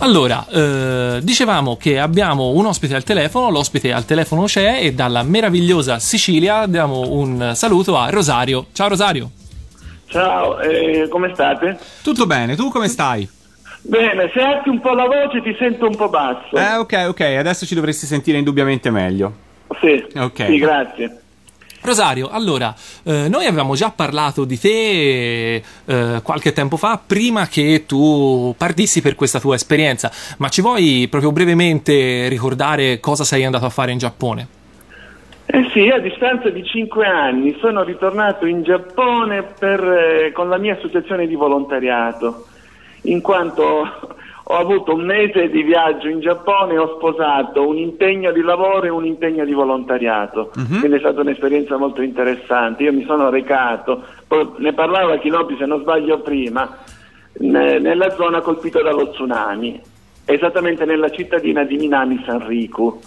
[0.00, 5.22] Allora, eh, dicevamo che abbiamo un ospite al telefono, l'ospite al telefono c'è e dalla
[5.22, 8.66] meravigliosa Sicilia diamo un saluto a Rosario.
[8.72, 9.30] Ciao Rosario!
[10.08, 11.78] Ciao, eh, come state?
[12.02, 13.26] Tutto bene, tu come stai?
[13.88, 16.54] Bene, se alzi un po' la voce ti sento un po' basso.
[16.54, 19.32] Eh, ok, ok, adesso ci dovresti sentire indubbiamente meglio.
[19.80, 20.44] Sì, ok.
[20.44, 21.20] sì, grazie.
[21.80, 22.74] Rosario, allora,
[23.04, 29.00] eh, noi avevamo già parlato di te eh, qualche tempo fa, prima che tu partissi
[29.00, 33.92] per questa tua esperienza, ma ci vuoi proprio brevemente ricordare cosa sei andato a fare
[33.92, 34.48] in Giappone?
[35.46, 40.58] Eh sì, a distanza di cinque anni sono ritornato in Giappone per, eh, con la
[40.58, 42.47] mia associazione di volontariato,
[43.02, 43.88] in quanto
[44.50, 48.84] ho avuto un mese di viaggio in Giappone e ho sposato un impegno di lavoro
[48.84, 52.82] e un impegno di volontariato, quindi è stata un'esperienza molto interessante.
[52.84, 54.04] Io mi sono recato,
[54.56, 56.78] ne parlava Kinobi se non sbaglio prima,
[57.40, 59.80] ne- nella zona colpita dallo tsunami,
[60.24, 62.98] esattamente nella cittadina di Minami Sanriku.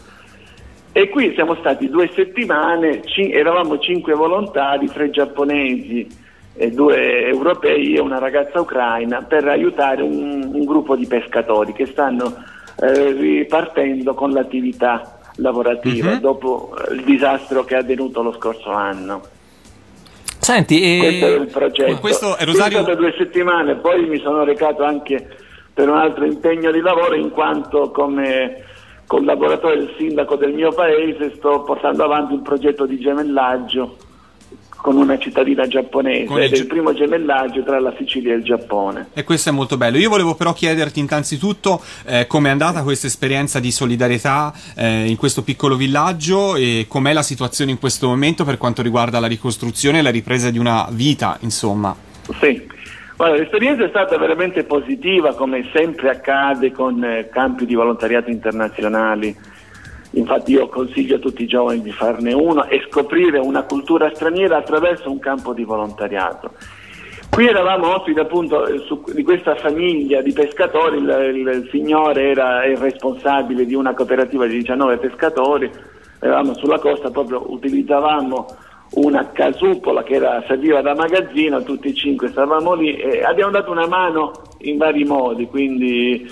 [0.94, 6.08] E qui siamo stati due settimane, ci- eravamo cinque volontari, tre giapponesi
[6.72, 12.36] due europei e una ragazza ucraina per aiutare un, un gruppo di pescatori che stanno
[12.80, 19.22] eh, ripartendo con l'attività lavorativa dopo eh, il disastro che è avvenuto lo scorso anno.
[20.40, 20.98] Senti, e...
[21.00, 22.00] Questo è il progetto.
[22.00, 25.28] questo è Rosario- Sono state due settimane, poi mi sono recato anche
[25.74, 28.64] per un altro impegno di lavoro in quanto come
[29.08, 33.96] collaboratore del sindaco del mio paese sto portando avanti un progetto di gemellaggio
[34.82, 39.10] con una cittadina giapponese ed è il primo gemellaggio tra la Sicilia e il Giappone.
[39.14, 39.98] E questo è molto bello.
[39.98, 45.44] Io volevo però chiederti innanzitutto eh, com'è andata questa esperienza di solidarietà eh, in questo
[45.44, 50.02] piccolo villaggio e com'è la situazione in questo momento per quanto riguarda la ricostruzione e
[50.02, 51.96] la ripresa di una vita, insomma.
[52.40, 52.70] Sì,
[53.22, 59.36] Guarda, l'esperienza è stata veramente positiva, come sempre accade con eh, campi di volontariato internazionali.
[60.14, 64.58] Infatti io consiglio a tutti i giovani di farne uno e scoprire una cultura straniera
[64.58, 66.52] attraverso un campo di volontariato.
[67.30, 72.30] Qui eravamo ospiti appunto eh, su- di questa famiglia di pescatori, il, il- il signore
[72.32, 75.72] era il responsabile di una cooperativa di 19 pescatori,
[76.20, 78.46] eravamo sulla costa, proprio utilizzavamo
[78.96, 83.72] una casupola che era, serviva da magazzino, tutti e cinque stavamo lì e abbiamo dato
[83.72, 84.34] una mano
[84.64, 86.30] in vari modi, quindi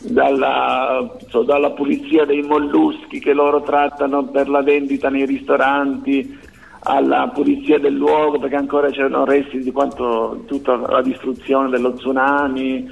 [0.00, 6.38] dalla, so, dalla pulizia dei molluschi che loro trattano per la vendita nei ristoranti
[6.84, 12.88] alla pulizia del luogo perché ancora c'erano resti di quanto tutta la distruzione dello tsunami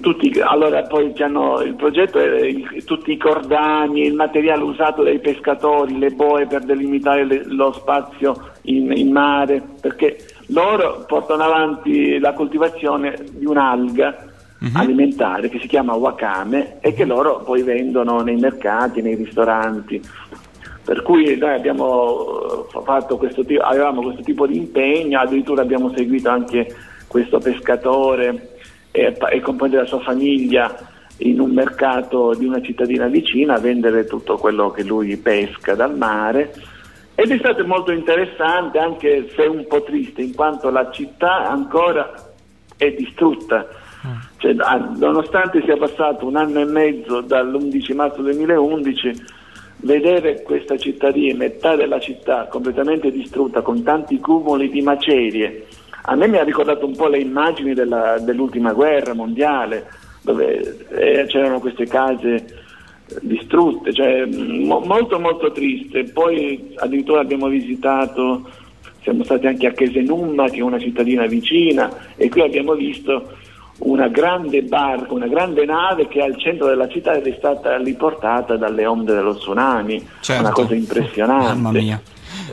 [0.00, 2.52] tutti, allora poi hanno- il progetto è
[2.84, 8.50] tutti i cordani, il materiale usato dai pescatori, le boe per delimitare le- lo spazio
[8.62, 14.29] in, in mare, perché loro portano avanti la coltivazione di un'alga
[14.74, 20.00] alimentare che si chiama wakame e che loro poi vendono nei mercati, nei ristoranti.
[20.84, 25.92] Per cui noi abbiamo eh, fatto questo tipo, avevamo questo tipo di impegno, addirittura abbiamo
[25.94, 26.74] seguito anche
[27.06, 28.56] questo pescatore
[28.90, 30.74] e, e componente della sua famiglia
[31.18, 35.96] in un mercato di una cittadina vicina a vendere tutto quello che lui pesca dal
[35.96, 36.52] mare.
[37.14, 42.10] Ed è stato molto interessante, anche se un po' triste, in quanto la città ancora
[42.76, 43.66] è distrutta.
[44.38, 49.12] Cioè, ah, nonostante sia passato un anno e mezzo dall'11 marzo 2011,
[49.82, 55.66] vedere questa cittadina, metà della città completamente distrutta con tanti cumuli di macerie,
[56.02, 59.86] a me mi ha ricordato un po' le immagini della- dell'ultima guerra mondiale,
[60.22, 62.58] dove eh, c'erano queste case
[63.20, 66.04] distrutte, cioè mo- molto molto triste.
[66.04, 68.48] Poi addirittura abbiamo visitato,
[69.02, 73.36] siamo stati anche a Chesenumma, che è una cittadina vicina, e qui abbiamo visto
[73.80, 77.76] una grande barca, una grande nave che è al centro della città ed è stata
[77.78, 80.42] riportata dalle onde dello tsunami, Certo.
[80.42, 81.54] una cosa impressionante.
[81.54, 82.00] Mamma mia.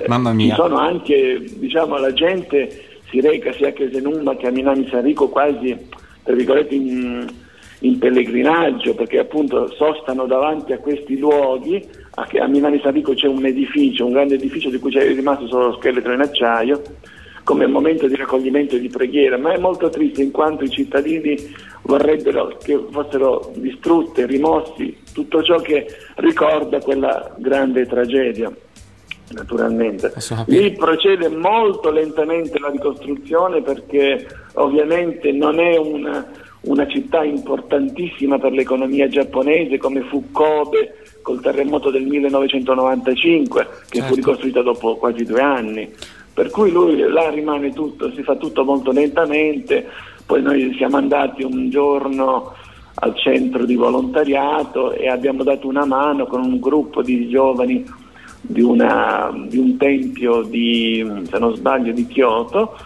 [0.07, 0.55] Mamma Ci mia.
[0.55, 5.75] sono anche, diciamo, la gente si reca sia a Chesenumma che a Minami Sanrico quasi,
[6.23, 7.25] tra virgolette, in,
[7.79, 11.83] in pellegrinaggio, perché appunto sostano davanti a questi luoghi.
[12.15, 15.67] A, a Minami Sanrico c'è un edificio, un grande edificio di cui c'è rimasto solo
[15.67, 16.81] lo scheletro in acciaio,
[17.47, 21.37] come momento di raccoglimento e di preghiera, ma è molto triste in quanto i cittadini
[21.83, 28.51] vorrebbero che fossero distrutte, rimossi tutto ciò che ricorda quella grande tragedia
[29.29, 30.11] naturalmente.
[30.47, 36.25] Lì procede molto lentamente la ricostruzione perché ovviamente non è un,
[36.61, 44.05] una città importantissima per l'economia giapponese come fu Kobe col terremoto del 1995 che fu
[44.07, 44.15] Certo.
[44.15, 45.93] ricostruita dopo quasi due anni.
[46.37, 49.87] Per cui lui là rimane tutto, si fa tutto molto lentamente,
[50.23, 52.53] poi noi siamo andati un giorno
[52.93, 57.83] al centro di volontariato e abbiamo dato una mano con un gruppo di giovani
[58.39, 62.77] di, una- di un tempio di, se non sbaglio, di Kyoto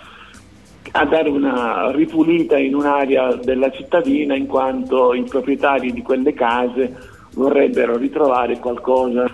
[0.93, 6.95] a dare una ripulita in un'area della cittadina in quanto i proprietari di quelle case
[7.33, 9.30] vorrebbero ritrovare qualcosa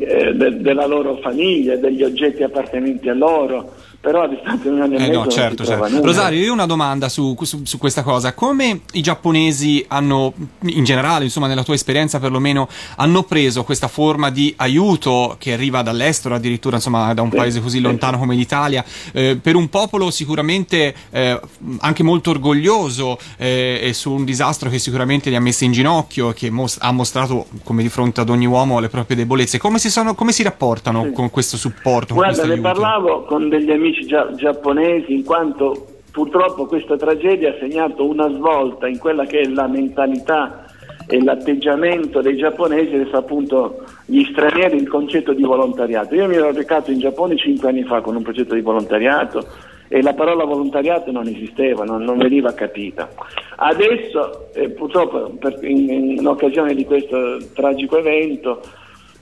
[0.00, 4.80] eh, de- della loro famiglia, degli oggetti appartenenti a loro, però a distanza di un
[4.80, 6.00] anno e Eh mezzo no, certo, certo.
[6.02, 8.32] Rosario, io ho una domanda su, su- su questa cosa.
[8.32, 10.32] Come i giapponesi hanno,
[10.62, 15.82] in generale, insomma, nella tua esperienza perlomeno, hanno preso questa forma di aiuto che arriva
[15.82, 17.82] dall'estero, addirittura, insomma, da un Sì, paese così sì.
[17.82, 18.82] lontano come l'Italia,
[19.12, 21.38] eh, per un popolo sicuramente eh,
[21.80, 26.30] anche molto orgoglioso eh, e su un disastro che sicuramente li ha messi in ginocchio
[26.30, 29.58] e che mos- ha mostrato, come di fronte ad ogni uomo, le proprie debolezze.
[29.58, 31.12] Come si, sono, come si rapportano Sì.
[31.12, 32.14] con questo supporto?
[32.14, 38.04] Guarda, ne parlavo con degli amici gia- giapponesi in quanto purtroppo questa tragedia ha segnato
[38.04, 40.64] una svolta in quella che è la mentalità
[41.06, 46.14] e l'atteggiamento dei giapponesi verso appunto gli stranieri, il concetto di volontariato.
[46.14, 49.44] Io mi ero recato in Giappone cinque anni fa con un progetto di volontariato
[49.88, 53.08] e la parola volontariato non esisteva, non, non veniva capita.
[53.56, 58.60] Adesso, eh, purtroppo, per- in, in occasione di questo tragico evento,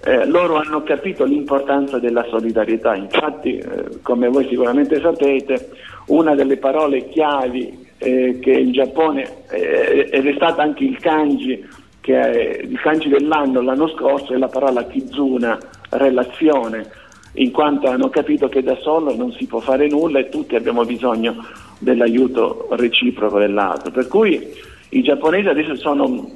[0.04, 5.70] eh, loro hanno capito l'importanza della solidarietà, infatti eh, come voi sicuramente sapete
[6.06, 11.66] una delle parole chiavi eh, che il Giappone eh, ed è stata anche il kanji,
[12.00, 15.58] è il kanji dell'anno l'anno scorso è la parola kizuna,
[15.90, 16.86] relazione,
[17.34, 20.84] in quanto hanno capito che da solo non si può fare nulla e tutti abbiamo
[20.84, 21.44] bisogno
[21.78, 23.90] dell'aiuto reciproco dell'altro.
[23.90, 24.54] Per cui
[24.90, 26.30] i giapponesi adesso sono,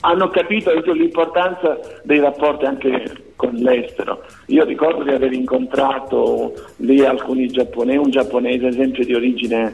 [0.00, 4.24] hanno capito l'importanza dei rapporti anche con l'estero.
[4.46, 9.72] Io ricordo di aver incontrato lì alcuni giapponesi, un giapponese ad esempio di origine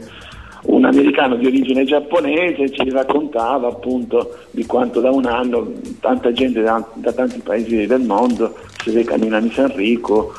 [0.64, 6.62] un americano di origine giapponese ci raccontava appunto di quanto da un anno tanta gente
[6.62, 10.32] da, da tanti paesi del mondo si reca a Milano San Enrico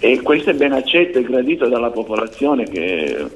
[0.00, 3.26] e questo è ben accetto e gradito dalla popolazione che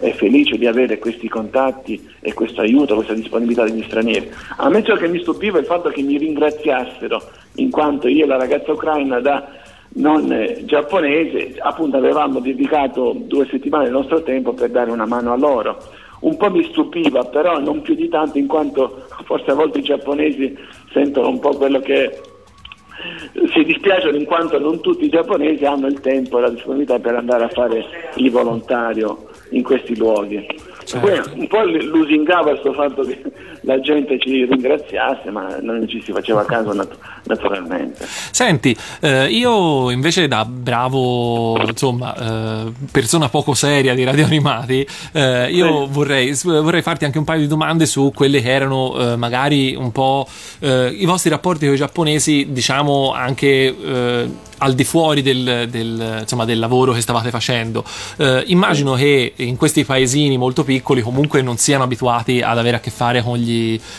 [0.00, 4.30] è felice di avere questi contatti e questo aiuto, questa disponibilità degli stranieri.
[4.56, 7.22] A me ciò che mi stupiva è il fatto che mi ringraziassero
[7.56, 9.58] in quanto io e la ragazza ucraina da
[9.92, 15.32] non eh, giapponese, appunto avevamo dedicato due settimane del nostro tempo per dare una mano
[15.32, 15.78] a loro.
[16.20, 19.82] Un po' mi stupiva, però non più di tanto, in quanto forse a volte i
[19.82, 20.56] giapponesi
[20.92, 22.20] sentono un po' quello che
[23.52, 27.14] si dispiacciono in quanto non tutti i giapponesi hanno il tempo e la disponibilità per
[27.14, 27.84] andare a fare
[28.16, 30.46] il volontario in questi luoghi.
[31.00, 33.20] Poi un po' lusingava questo fatto che
[33.62, 38.06] la gente ci ringraziasse, ma non ci si faceva caso nat- naturalmente.
[38.30, 42.14] Senti, eh, io invece da bravo, insomma,
[42.66, 45.92] eh, persona poco seria di Radio Animati, eh, io Sì.
[45.92, 49.92] vorrei, vorrei farti anche un paio di domande su quelle che erano eh, magari un
[49.92, 50.26] po'
[50.60, 53.46] eh, i vostri rapporti con i giapponesi, diciamo anche
[53.76, 54.28] eh,
[54.62, 57.82] al di fuori del, del, insomma, del lavoro che stavate facendo.
[58.44, 62.90] Immagino che in questi paesini molto piccoli comunque non siano abituati ad avere a che
[62.90, 63.49] fare con gli,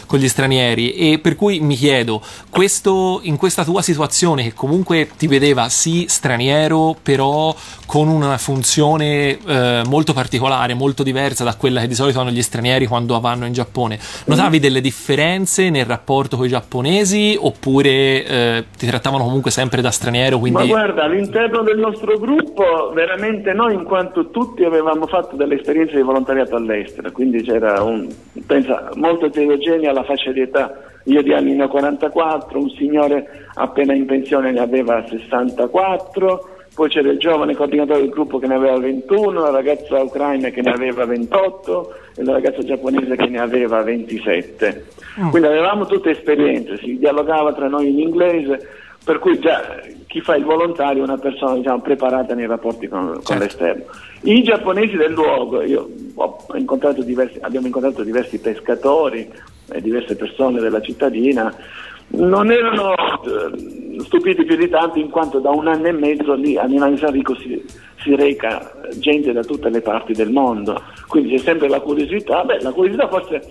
[0.05, 5.09] con gli stranieri e per cui mi chiedo, questo, in questa tua situazione che comunque
[5.17, 11.81] ti vedeva sì straniero però con una funzione eh, molto particolare, molto diversa da quella
[11.81, 16.37] che di solito hanno gli stranieri quando vanno in Giappone, notavi delle differenze nel rapporto
[16.37, 20.37] con i giapponesi oppure eh, ti trattavano comunque sempre da straniero?
[20.37, 20.67] Ma Quindi...
[20.67, 26.01] guarda, all'interno del nostro gruppo, veramente noi, in quanto tutti avevamo fatto delle esperienze di
[26.01, 28.07] volontariato all'estero, quindi c'era un,
[28.45, 30.73] pensa, molto eterogenea alla fascia di età.
[31.05, 36.89] Io di anni ne ho 44, un signore appena in pensione ne aveva 64, poi
[36.89, 40.71] c'era il giovane coordinatore del gruppo che ne aveva 21, la ragazza ucraina che ne
[40.71, 44.85] aveva 28 e la ragazza giapponese che ne aveva 27.
[45.29, 48.67] Quindi avevamo tutte esperienze, si dialogava tra noi in inglese,
[49.03, 53.19] per cui già chi fa il volontario è una persona diciamo, preparata nei rapporti con,
[53.23, 53.85] con l'esterno.
[54.23, 59.31] I giapponesi del luogo, io ho incontrato diversi, abbiamo incontrato diversi pescatori
[59.71, 61.55] e diverse persone della cittadina,
[62.13, 66.57] non erano eh, stupiti più di tanto in quanto da un anno e mezzo lì
[66.57, 67.63] a Milano San Rico si,
[68.03, 72.61] si reca gente da tutte le parti del mondo, quindi c'è sempre la curiosità, beh
[72.61, 73.49] la curiosità forse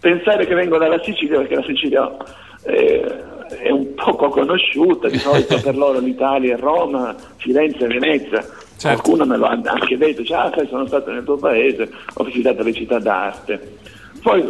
[0.00, 2.16] pensare che vengo dalla Sicilia perché la Sicilia
[2.64, 8.44] eh, è un poco conosciuta, di solito per loro l'Italia è Roma, Firenze, Venezia.
[8.80, 12.24] Qualcuno me lo ha anche detto, cioè, ah, sai, sono stato nel tuo paese, ho
[12.24, 13.76] visitato le città d'arte.
[14.22, 14.42] Poi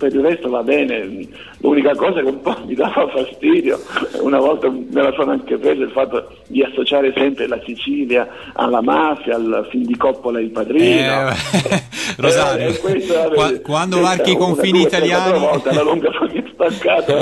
[0.00, 1.28] per il resto va bene,
[1.58, 3.78] l'unica cosa che un po' mi dava fastidio,
[4.22, 8.80] una volta me la sono anche presa, il fatto di associare sempre la Sicilia alla
[8.80, 11.28] mafia, al film di Coppola il padrino.
[11.28, 11.34] Eh,
[12.16, 12.78] Rosario, Eh,
[13.34, 15.30] qua- quando questa varchi i una, confini italiani...
[15.30, 16.10] quattro volte, alla lunga
[16.68, 17.18] staccato.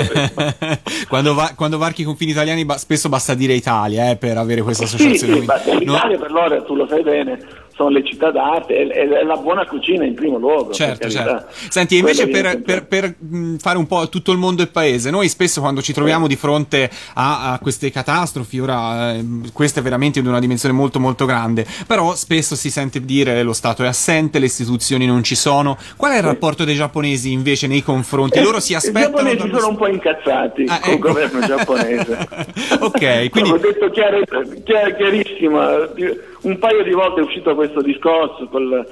[1.07, 4.61] quando, va- quando varchi i confini italiani ba- spesso basta dire Italia eh, per avere
[4.61, 5.39] questa Sì, associazione.
[5.39, 7.39] sì, ma Quindi- no- l'Italia per loro, tu lo sai bene,
[7.79, 10.73] sono le città d'arte e è la buona cucina in primo luogo.
[10.73, 11.45] Certo, certo.
[11.69, 15.09] Senti, invece per, per- per, mh, fare un po' tutto il mondo e il paese,
[15.09, 19.23] noi spesso quando ci troviamo di fronte a, a queste catastrofi, ora eh,
[19.53, 23.53] questa è veramente di una dimensione molto molto grande, però spesso si sente dire lo
[23.53, 25.77] Stato è assente, le istituzioni non ci sono.
[25.95, 28.41] Qual è il rapporto dei giapponesi invece nei confronti?
[28.41, 29.05] Loro si I aspettano...
[29.15, 31.07] giapponesi dallo- sono un po' incazzati Ah, col ecco.
[31.07, 32.17] governo giapponese.
[32.81, 34.21] Ok, quindi- Ho detto chiaro-
[34.65, 35.59] chiar- chiarissimo,
[36.41, 38.85] un paio di volte è uscito questo discorso col,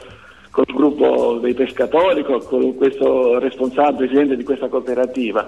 [0.52, 5.46] col gruppo dei pescatori, col- con questo responsabile presidente di questa cooperativa,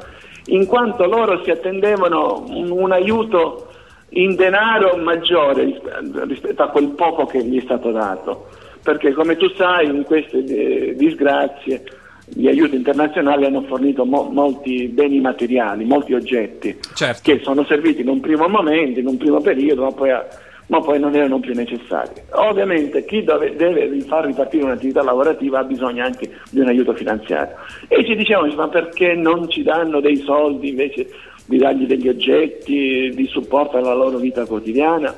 [0.48, 3.68] in quanto loro si attendevano un, un aiuto
[4.10, 8.48] in denaro maggiore rispe- rispetto a quel poco che gli è stato dato.
[8.82, 11.84] Perché come tu sai in queste eh, disgrazie
[12.26, 17.22] gli aiuti internazionali hanno fornito mo- molti beni materiali, molti oggetti Certo.
[17.24, 20.12] che sono serviti in un primo momento, in un primo periodo, ma poi,
[20.70, 22.12] ma poi non erano più necessari.
[22.32, 27.56] Ovviamente chi dove- deve far ripartire un'attività lavorativa ha bisogno anche di un aiuto finanziario.
[27.88, 31.10] E ci dicevano, ma perché non ci danno dei soldi invece
[31.46, 35.14] di dargli degli oggetti di supporto alla loro vita quotidiana?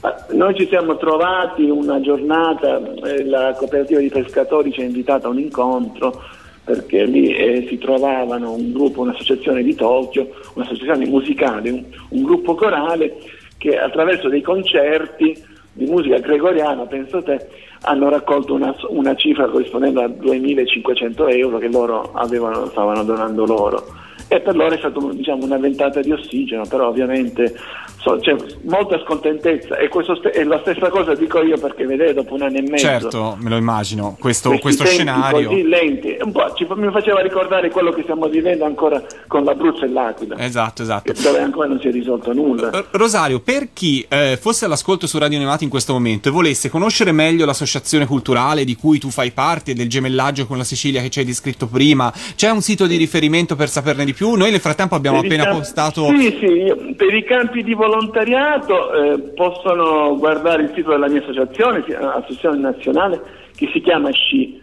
[0.00, 5.28] Ma Noi ci siamo trovati una giornata, eh, la cooperativa di pescatori ci ha invitato
[5.28, 6.22] a un incontro
[6.64, 12.54] perché lì eh, si trovavano un gruppo, un'associazione di Tokyo, un'associazione musicale, un, un gruppo
[12.56, 13.16] corale
[13.58, 17.46] che attraverso dei concerti di musica gregoriana, penso te,
[17.82, 23.84] hanno raccolto una, una cifra corrispondente a 2.500 euro che loro avevano, stavano donando loro.
[24.28, 27.54] E per loro è stata diciamo, una ventata di ossigeno, però ovviamente
[27.96, 32.34] so- c'è molta scontentezza e questo è la stessa cosa dico io perché vedete dopo
[32.34, 35.48] un anno e mezzo Certo, me lo immagino, questo, questo scenario.
[35.48, 39.84] così lenti, un po' ci, mi faceva ricordare quello che stiamo vivendo ancora con l'Abruzzo
[39.84, 41.12] e l'Aquila, Esatto, esatto.
[41.22, 42.68] dove ancora non si è risolto nulla.
[42.70, 46.68] R- Rosario, per chi eh, fosse all'ascolto su Radio Nevati in questo momento e volesse
[46.68, 51.00] conoscere meglio l'associazione culturale di cui tu fai parte e del gemellaggio con la Sicilia
[51.00, 54.16] che ci hai descritto prima, c'è un sito di riferimento per saperne di più?
[54.20, 56.08] Noi nel frattempo abbiamo appena campi- postato...
[56.08, 61.84] Sì, sì, per i campi di volontariato eh, possono guardare il sito della mia associazione,
[61.96, 63.22] Associazione Nazionale,
[63.54, 64.60] che si chiama SCI,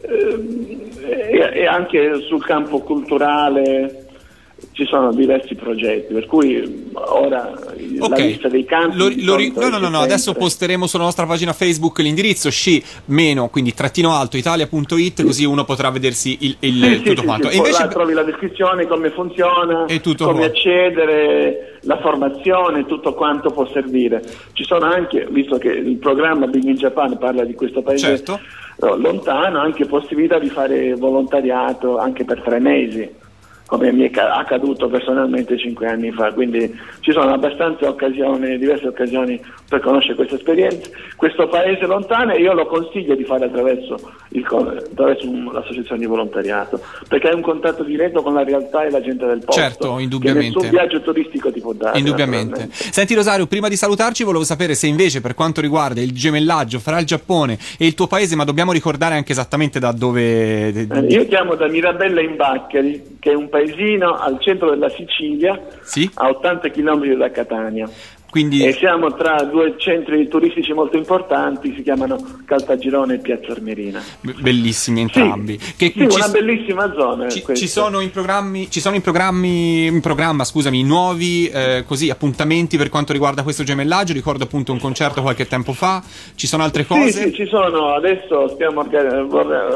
[0.00, 4.06] ehm, e, e anche sul campo culturale
[4.72, 7.52] ci sono diversi progetti, per cui ora
[7.98, 8.96] la Ok, lista dei campi...
[8.96, 12.82] Lo- lo ri- no, no, no, no, adesso posteremo sulla nostra pagina Facebook l'indirizzo sci
[13.06, 17.48] meno, quindi trattino alto italia.it così uno potrà vedersi il, il- Sì, tutto sì, quanto.
[17.50, 20.46] sì, E invece trovi la descrizione, come funziona, E tutto come qua.
[20.46, 24.22] accedere, la formazione, tutto quanto può servire.
[24.52, 28.40] Ci sono anche, visto che il programma Big in Japan parla di questo paese Certo.
[28.96, 33.20] lontano, anche possibilità di fare volontariato anche per tre mesi
[33.72, 38.88] come mi è ca- accaduto personalmente cinque anni fa, quindi ci sono abbastanza occasioni, diverse
[38.88, 43.96] occasioni per conoscere questa esperienza, questo paese lontano e io lo consiglio di fare attraverso,
[44.34, 49.00] il attraverso l'associazione di volontariato, perché hai un contatto diretto con la realtà e la
[49.00, 50.48] gente del posto, Certo, indubbiamente.
[50.58, 51.98] che nessun viaggio turistico ti può dare.
[51.98, 52.68] Indubbiamente.
[52.70, 56.98] Senti Rosario, prima di salutarci volevo sapere se invece per quanto riguarda il gemellaggio fra
[56.98, 60.68] il Giappone e il tuo paese, ma dobbiamo ricordare anche esattamente da dove...
[60.68, 65.60] Eh, Io chiamo da Mirabella in Baccheri, che è un paesino al centro della Sicilia,
[65.82, 66.08] Sì?
[66.14, 67.88] a 80 km da Catania.
[68.32, 68.64] Quindi...
[68.64, 72.16] E siamo tra due centri turistici molto importanti, si chiamano
[72.46, 74.02] Caltagirone e Piazza Armerina.
[74.22, 75.58] be- Bellissimi Sì, entrambi.
[75.58, 77.28] Che sì, ci, una bellissima zona.
[77.28, 82.08] ci- ci sono in programmi, ci sono in programmi, in programma, scusami, nuovi eh, così,
[82.08, 84.14] appuntamenti per quanto riguarda questo gemellaggio.
[84.14, 86.02] Ricordo appunto un concerto qualche tempo fa.
[86.34, 87.10] Ci sono altre Sì, cose?
[87.10, 88.82] sì, ci sono, adesso stiamo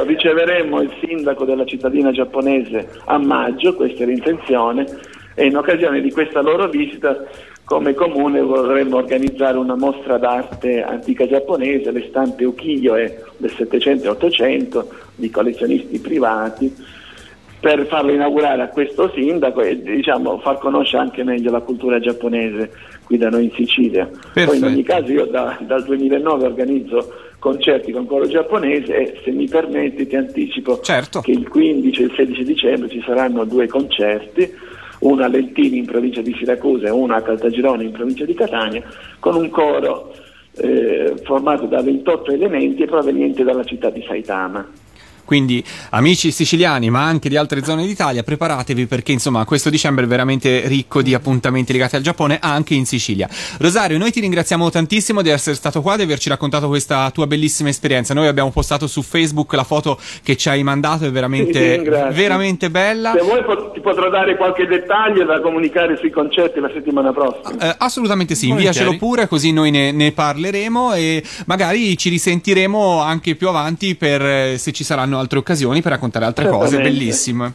[0.07, 4.87] riceveremo il sindaco della cittadina giapponese a maggio, questa è l'intenzione,
[5.35, 7.23] e in occasione di questa loro visita
[7.67, 14.09] come comune vorremmo organizzare una mostra d'arte antica giapponese, le stampe ukiyo-e del 700 e
[14.09, 16.73] 800 di collezionisti privati,
[17.59, 22.71] per farlo inaugurare a questo sindaco e diciamo, far conoscere anche meglio la cultura giapponese
[23.05, 24.05] qui da noi in Sicilia.
[24.07, 24.67] Poi in Perfetto.
[24.67, 30.07] ogni caso io da- dal 2009 organizzo concerti con coro giapponese e se mi permetti
[30.07, 31.21] ti anticipo Certo.
[31.21, 34.55] che il 15 e il 16 dicembre ci saranno due concerti,
[35.01, 38.83] uno a Lentini in provincia di Siracusa e uno a Caltagirone in provincia di Catania,
[39.19, 40.15] con un coro
[40.57, 44.67] eh, formato da 28 elementi e proveniente dalla città di Saitama.
[45.27, 50.09] Quindi, amici siciliani, ma anche di altre zone d'Italia, preparatevi perché insomma questo dicembre è
[50.09, 53.29] veramente ricco di appuntamenti legati al Giappone anche in Sicilia.
[53.59, 57.69] Rosario, noi ti ringraziamo tantissimo di essere stato qua, di averci raccontato questa tua bellissima
[57.69, 58.15] esperienza.
[58.15, 63.13] Noi abbiamo postato su Facebook la foto che ci hai mandato, è veramente, veramente bella.
[63.17, 67.71] Se vuoi po- ti potrò dare qualche dettaglio da comunicare sui concerti la settimana prossima.
[67.71, 73.35] Eh, assolutamente sì, inviacelo pure così noi ne, ne parleremo e magari ci risentiremo anche
[73.35, 77.53] più avanti per eh, se ci saranno altre occasioni per raccontare altre cose bellissime.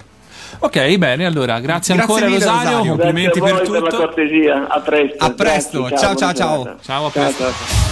[0.59, 2.89] Ok, bene, allora, grazie, Grazie ancora mille, Rosario, Rosario.
[2.91, 4.05] complimenti Grazie a per voi per la tutto.
[4.05, 5.25] cortesia, a presto.
[5.25, 6.55] A presto, Grazie, ciao, ciao, ciao.
[6.57, 6.83] giornata.
[6.83, 7.43] Ciao, a presto.
[7.43, 7.90] ciao, ciao.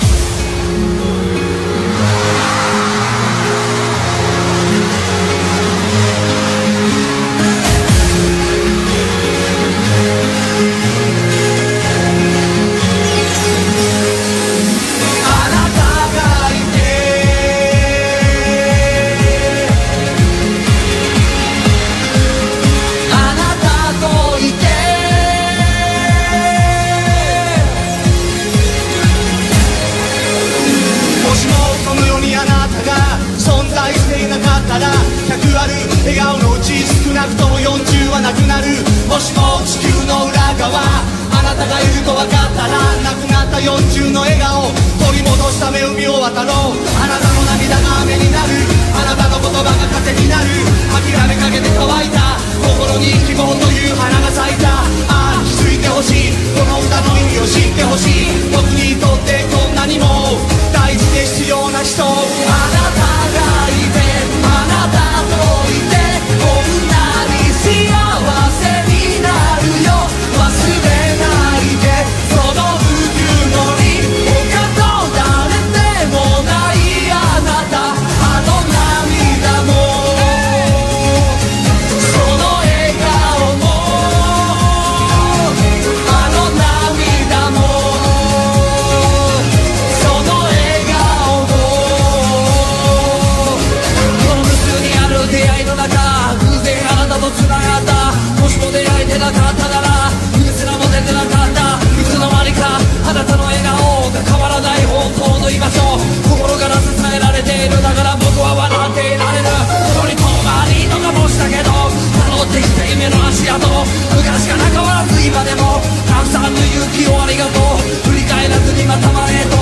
[117.39, 117.79] がとう
[118.11, 119.55] 振り返らずにまたまえと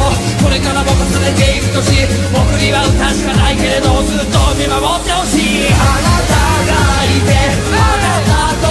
[0.43, 1.93] これからも重ねていくとし
[2.33, 6.33] 僕には歌しかないけれどずっと見守ってほしいあなた
[6.65, 6.73] が
[7.05, 7.37] いて
[7.77, 8.66] あなたと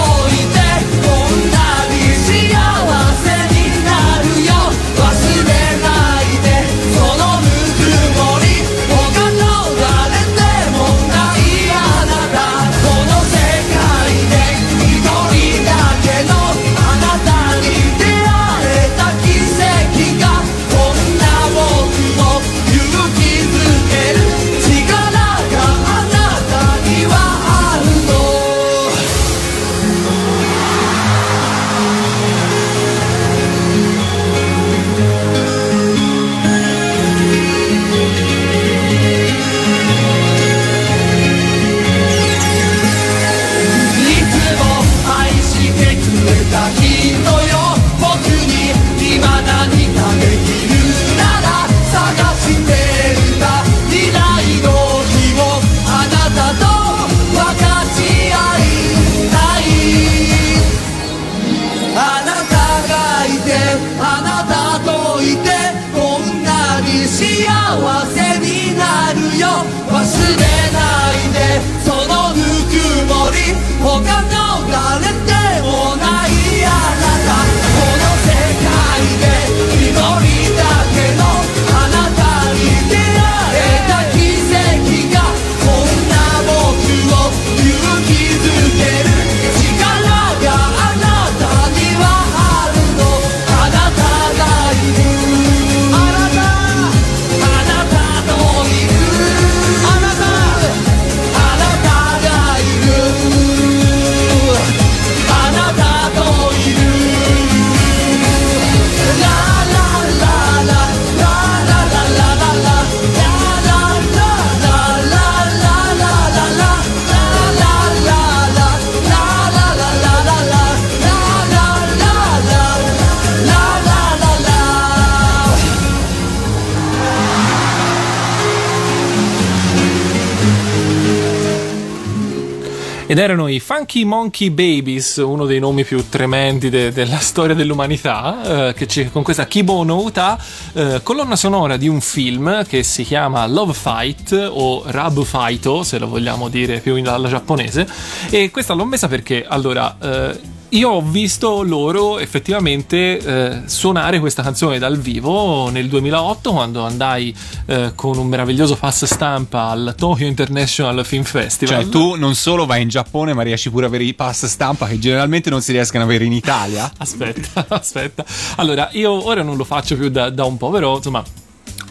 [133.47, 138.87] I Funky Monkey Babies, uno dei nomi più tremendi de- della storia dell'umanità, eh, che
[138.87, 140.37] ci- con questa Kibo no Uta,
[140.73, 145.97] eh, colonna sonora di un film che si chiama Love Fight o Rab Fighto, se
[145.99, 147.87] lo vogliamo dire più in- alla giapponese.
[148.29, 150.39] E questa l'ho messa perché, allora, eh,
[150.69, 157.33] io ho visto loro effettivamente eh, suonare questa canzone dal vivo nel 2008 quando andai
[157.67, 161.83] eh, con un meraviglioso pass stampa al Tokyo International Film Festival.
[161.83, 164.87] Cioè, tu non solo vai in Giappone, ma riesci pure ad avere i pass stampa
[164.87, 166.91] che generalmente non si riescono ad avere in Italia.
[166.97, 168.25] Aspetta, aspetta.
[168.57, 171.23] Allora, io ora non lo faccio più da, da un po', però insomma.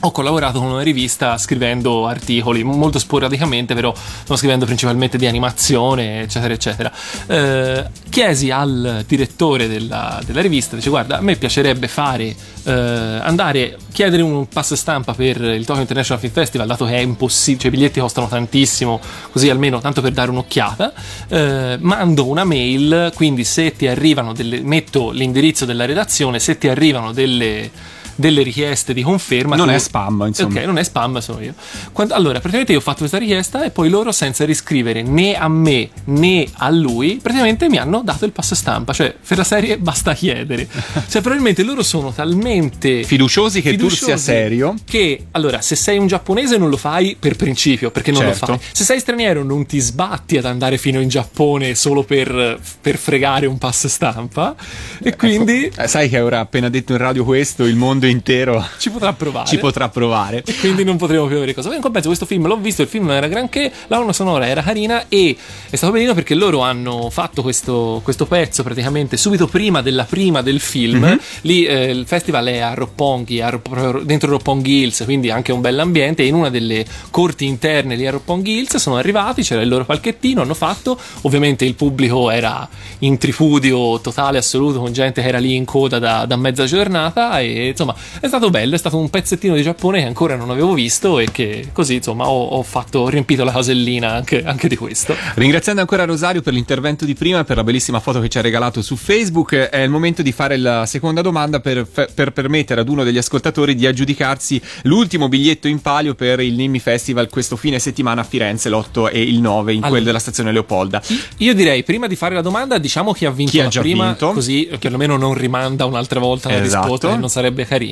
[0.06, 6.20] Ho collaborato con una rivista scrivendo articoli molto sporadicamente, però sto scrivendo principalmente di animazione,
[6.20, 6.92] eccetera, eccetera.
[7.26, 13.78] Eh, chiesi al direttore della, della rivista, dice guarda, a me piacerebbe fare, eh, andare,
[13.92, 17.72] chiedere un pass stampa per il Tokyo International Film Festival, dato che è impossibile, cioè
[17.72, 19.00] i biglietti costano tantissimo,
[19.32, 20.92] così almeno tanto per dare un'occhiata.
[21.26, 26.68] Eh, mando una mail, quindi se ti arrivano delle, metto l'indirizzo della redazione, se ti
[26.68, 29.54] arrivano delle delle richieste di conferma.
[29.56, 30.58] Non tu- è spam, insomma.
[30.60, 31.54] Ok, non è spam, sono io.
[31.92, 35.48] Quando- allora, praticamente io ho fatto questa richiesta e poi loro, senza riscrivere né a
[35.48, 38.92] me né a lui, praticamente mi hanno dato il passo stampa.
[38.92, 40.66] Cioè, per la serie basta chiedere.
[41.08, 44.74] cioè, probabilmente loro sono talmente Fiduciosi che tu fiduciosi sia serio.
[44.84, 48.46] Che allora, se sei un giapponese non lo fai per principio, perché non Certo.
[48.52, 48.66] lo fai.
[48.72, 53.46] Se sei straniero non ti sbatti ad andare fino in Giappone solo per, per fregare
[53.46, 54.54] un pass stampa.
[55.02, 58.90] E quindi Eh, sai che ora appena detto in radio questo, il mondo intero ci
[58.90, 59.46] potrà provare.
[59.46, 60.42] ci potrà provare.
[60.44, 61.74] E quindi non potremo più avere cosa.
[61.74, 64.62] In compenso, questo film l'ho visto, il film non era granché, la colonna sonora era
[64.62, 65.36] carina e
[65.68, 70.42] è stato benino perché loro hanno fatto questo, questo pezzo praticamente subito prima della prima
[70.42, 71.04] del film.
[71.04, 71.20] Mhm.
[71.42, 75.52] Lì eh, il festival è a Roppongi, a Rop- proprio dentro Roppongi Hills, quindi anche
[75.52, 76.22] un bell'ambiente.
[76.22, 79.84] E in una delle corti interne lì a Roppongi Hills sono arrivati, c'era il loro
[79.84, 80.98] palchettino, hanno fatto.
[81.22, 82.68] Ovviamente il pubblico era
[83.00, 87.40] in tripudio totale, assoluto, con gente che era lì in coda da, da mezza giornata.
[87.40, 90.72] E insomma, è stato bello, è stato un pezzettino di Giappone che ancora non avevo
[90.74, 94.76] visto e che così insomma ho, ho fatto, ho riempito la casellina anche, anche di
[94.76, 95.14] questo.
[95.34, 98.40] Ringraziando ancora Rosario per l'intervento di prima e per la bellissima foto che ci ha
[98.40, 102.88] regalato su Facebook, è il momento di fare la seconda domanda per, per permettere ad
[102.88, 107.78] uno degli ascoltatori di aggiudicarsi l'ultimo biglietto in palio per il Nimmi Festival questo fine
[107.78, 109.90] settimana a Firenze, l'8 e il 9, in Allora.
[109.90, 111.02] quello della stazione Leopolda.
[111.38, 113.80] Io direi prima di fare la domanda, diciamo chi ha vinto Chi ha la già
[113.80, 114.32] prima, vinto.
[114.32, 116.82] così perlomeno non rimanda un'altra volta la Esatto.
[116.82, 117.85] risposta, che non sarebbe carino.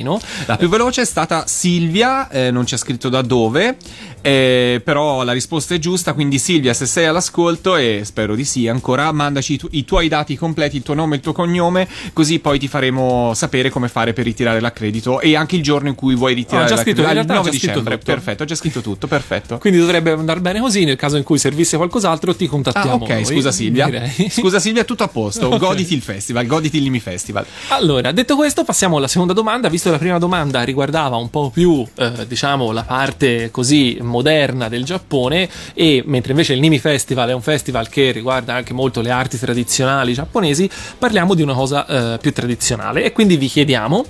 [0.45, 3.77] La più veloce è stata Silvia, eh, non c'è scritto da dove,
[4.21, 8.67] eh, però la risposta è giusta, quindi Silvia se sei all'ascolto e spero di sì
[8.67, 11.87] ancora, mandaci i, tu- i tuoi dati completi, il tuo nome e il tuo cognome,
[12.13, 15.95] così poi ti faremo sapere come fare per ritirare l'accredito e anche il giorno in
[15.95, 17.07] cui vuoi ritirare scritto, l'accredito.
[17.07, 19.57] in realtà il ho 9 già scritto dicembre, perfetto, ho già scritto tutto, perfetto.
[19.57, 20.83] Quindi dovrebbe andare bene così.
[20.85, 22.91] Nel caso in cui servisse qualcos'altro, ti contattiamo.
[22.91, 23.85] Ah, ok, noi, scusa Silvia.
[23.85, 24.29] direi.
[24.29, 25.49] Scusa Silvia, tutto a posto.
[25.55, 25.59] Ok.
[25.59, 27.45] Goditi il festival, goditi il Limi Festival.
[27.69, 29.69] Allora, detto questo, passiamo alla seconda domanda.
[29.69, 34.69] Visto che la prima domanda riguardava un po' più, eh, diciamo, la parte così moderna
[34.69, 39.01] del Giappone, e mentre invece il Nimi Festival è un festival che riguarda anche molto
[39.01, 43.03] le arti tradizionali giapponesi, parliamo di una cosa eh, più tradizionale.
[43.03, 44.05] E quindi vi chiediamo.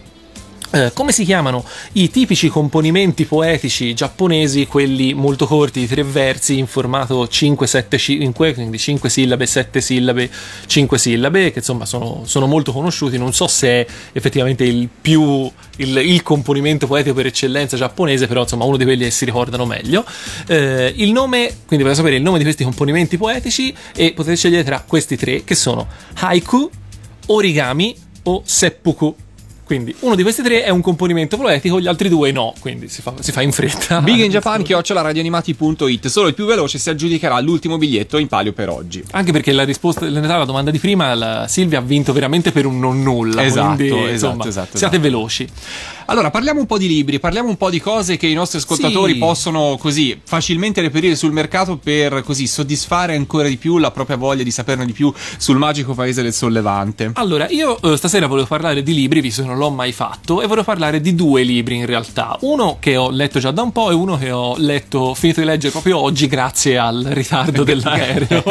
[0.71, 1.63] Eh, come si chiamano
[1.93, 8.77] i tipici componimenti poetici giapponesi, quelli molto corti, di tre versi in formato 5-7-5, quindi
[8.77, 10.29] 5 sillabe, 7 sillabe,
[10.65, 13.17] 5 sillabe, che insomma sono, sono molto conosciuti.
[13.17, 18.41] Non so se è effettivamente il più il, il componimento poetico per eccellenza giapponese, però
[18.41, 20.05] insomma uno di quelli che si ricordano meglio.
[20.47, 24.63] Eh, il nome, quindi volete sapere il nome di questi componimenti poetici e potete scegliere
[24.63, 26.69] tra questi tre che sono haiku,
[27.27, 29.15] origami o seppuku.
[29.65, 33.01] Quindi uno di questi tre è un componimento poetico, gli altri due no, quindi si
[33.01, 33.99] fa, si fa in fretta.
[34.05, 36.07] Big in Japan, chiocciola radioanimati.it.
[36.07, 39.03] Solo il più veloce si aggiudicherà l'ultimo biglietto in palio per oggi.
[39.11, 42.51] Anche perché la risposta, in realtà la domanda di prima, la Silvia ha vinto veramente
[42.51, 43.43] per un non nulla.
[43.43, 45.01] Esatto, quindi, esatto, insomma, esatto, siate esatto.
[45.01, 45.47] veloci.
[46.07, 49.13] Allora, parliamo un po' di libri, parliamo un po' di cose che i nostri ascoltatori
[49.13, 49.17] Sì.
[49.17, 54.43] possono così facilmente reperire sul mercato per così soddisfare ancora di più la propria voglia
[54.43, 57.09] di saperne di più sul magico paese del sollevante.
[57.15, 60.47] Allora, io eh, stasera volevo parlare di libri, visto che non l'ho mai fatto, e
[60.47, 62.37] volevo parlare di due libri in realtà.
[62.41, 65.47] Uno che ho letto già da un po' e uno che ho letto, finito di
[65.47, 68.43] leggere proprio oggi grazie al ritardo dell'aereo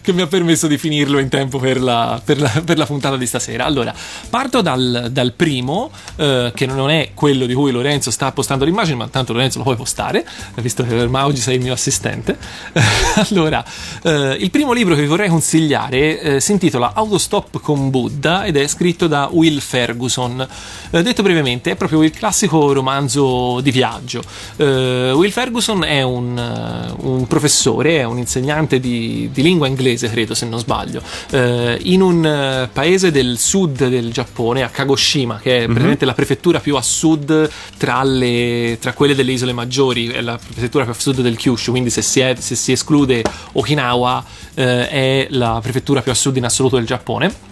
[0.00, 3.18] che mi ha permesso di finirlo in tempo per la, per la- per la puntata
[3.18, 3.66] di stasera.
[3.66, 3.94] Allora,
[4.30, 8.96] parto dal, dal primo, eh, che non è quello di cui Lorenzo sta postando l'immagine,
[8.96, 10.26] ma tanto Lorenzo lo puoi postare,
[10.56, 12.38] visto che ormai oggi sei il mio assistente.
[13.28, 13.64] allora,
[14.02, 18.56] eh, il primo libro che vi vorrei consigliare eh, si intitola Autostop con Buddha ed
[18.56, 20.46] è scritto da Will Ferguson.
[20.90, 24.22] Eh, detto brevemente, è proprio il classico romanzo di viaggio.
[24.56, 30.10] Eh, Will Ferguson è un, eh, un professore, è un insegnante di, di lingua inglese,
[30.10, 35.64] credo se non sbaglio, eh, in un paese del sud del Giappone, a Kagoshima, che
[35.64, 40.20] è praticamente la prefettura più a sud tra, le- tra quelle delle isole maggiori, è
[40.20, 44.24] la prefettura più a sud del Kyushu, quindi se si, è- se si esclude Okinawa
[44.54, 47.50] eh, è la prefettura più a sud in assoluto del Giappone.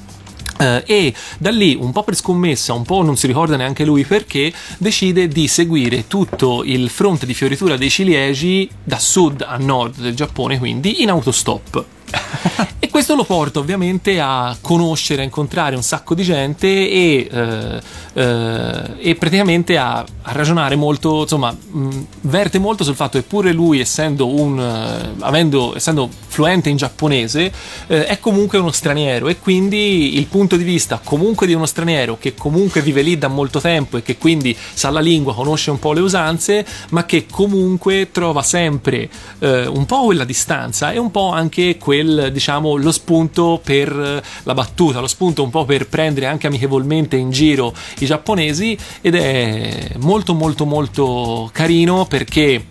[0.58, 4.04] Eh, e da lì, un po' per scommessa, un po' non si ricorda neanche lui
[4.04, 9.98] perché, decide di seguire tutto il fronte di fioritura dei ciliegi da sud a nord
[10.00, 11.84] del Giappone, quindi in autostop.
[13.00, 17.80] questo lo porta ovviamente a conoscere, a incontrare un sacco di gente e, eh,
[18.12, 21.88] eh, e praticamente a, a ragionare molto, insomma, mh,
[22.22, 27.50] verte molto sul fatto che pure lui, essendo, un, eh, avendo, essendo fluente in giapponese,
[27.86, 32.18] eh, è comunque uno straniero e quindi il punto di vista comunque di uno straniero
[32.18, 35.78] che comunque vive lì da molto tempo e che quindi sa la lingua, conosce un
[35.78, 41.10] po' le usanze, ma che comunque trova sempre eh, un po' quella distanza e un
[41.10, 45.88] po' anche quel, diciamo, lo spunto per eh, la battuta, lo spunto un po' per
[45.88, 52.69] prendere anche amichevolmente in giro i giapponesi ed è molto molto molto carino perché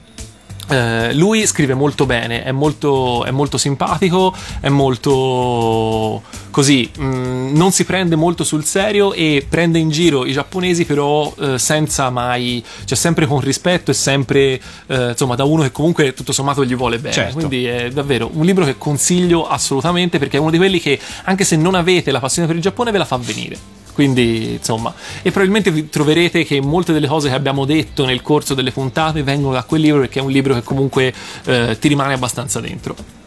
[0.70, 7.72] eh, lui scrive molto bene, è molto, è molto simpatico, è molto così, mh, non
[7.72, 12.63] si prende molto sul serio e prende in giro i giapponesi però eh, senza mai,
[12.86, 16.76] cioè sempre con rispetto e sempre eh, insomma da uno che comunque tutto sommato gli
[16.76, 17.13] vuole bene.
[17.13, 17.36] Certo.
[17.36, 21.43] Quindi è davvero un libro che consiglio assolutamente perché è uno di quelli che anche
[21.43, 23.78] se non avete la passione per il Giappone ve la fa venire.
[24.00, 28.72] Quindi, insomma, e probabilmente troverete che molte delle cose che abbiamo detto nel corso delle
[28.72, 32.62] puntate vengono da quel libro perché è un libro che comunque eh, ti rimane abbastanza
[32.62, 33.18] dentro.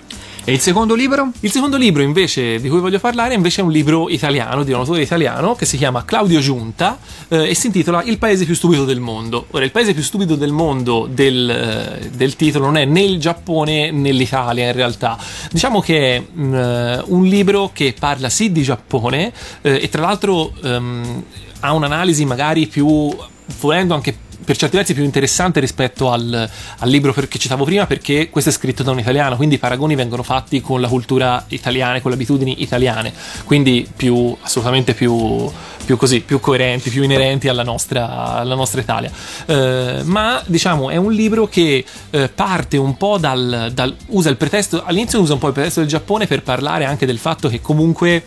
[0.45, 1.31] E il secondo libro?
[1.41, 4.81] Il secondo libro invece di cui voglio parlare invece è un libro italiano di un
[4.81, 8.85] autore italiano che si chiama Claudio Giunta eh, e si intitola Il paese più stupido
[8.85, 9.47] del mondo.
[9.53, 13.21] Ora, il paese più stupido del mondo del, eh, del titolo non è né il
[13.21, 15.17] Giappone né l'Italia in realtà.
[15.49, 20.03] Diciamo che è mh, eh, un libro che parla sì di Giappone eh, e tra
[20.03, 21.25] l'altro ehm,
[21.61, 23.15] ha un'analisi magari più
[23.61, 24.17] volendo anche
[24.53, 28.53] per certi versi più interessante rispetto al, al libro che citavo prima perché questo è
[28.53, 32.17] scritto da un italiano quindi i paragoni vengono fatti con la cultura italiana con le
[32.17, 33.13] abitudini italiane
[33.45, 35.51] quindi più assolutamente più,
[35.87, 39.11] più così più coerenti più inerenti alla nostra, alla nostra Italia.
[39.47, 44.37] Eh, ma diciamo è un libro che eh, parte un po' dal, dal usa il
[44.37, 47.63] pretesto all'inizio usa un po' il pretesto del Giappone per parlare anche del fatto che
[47.63, 48.23] comunque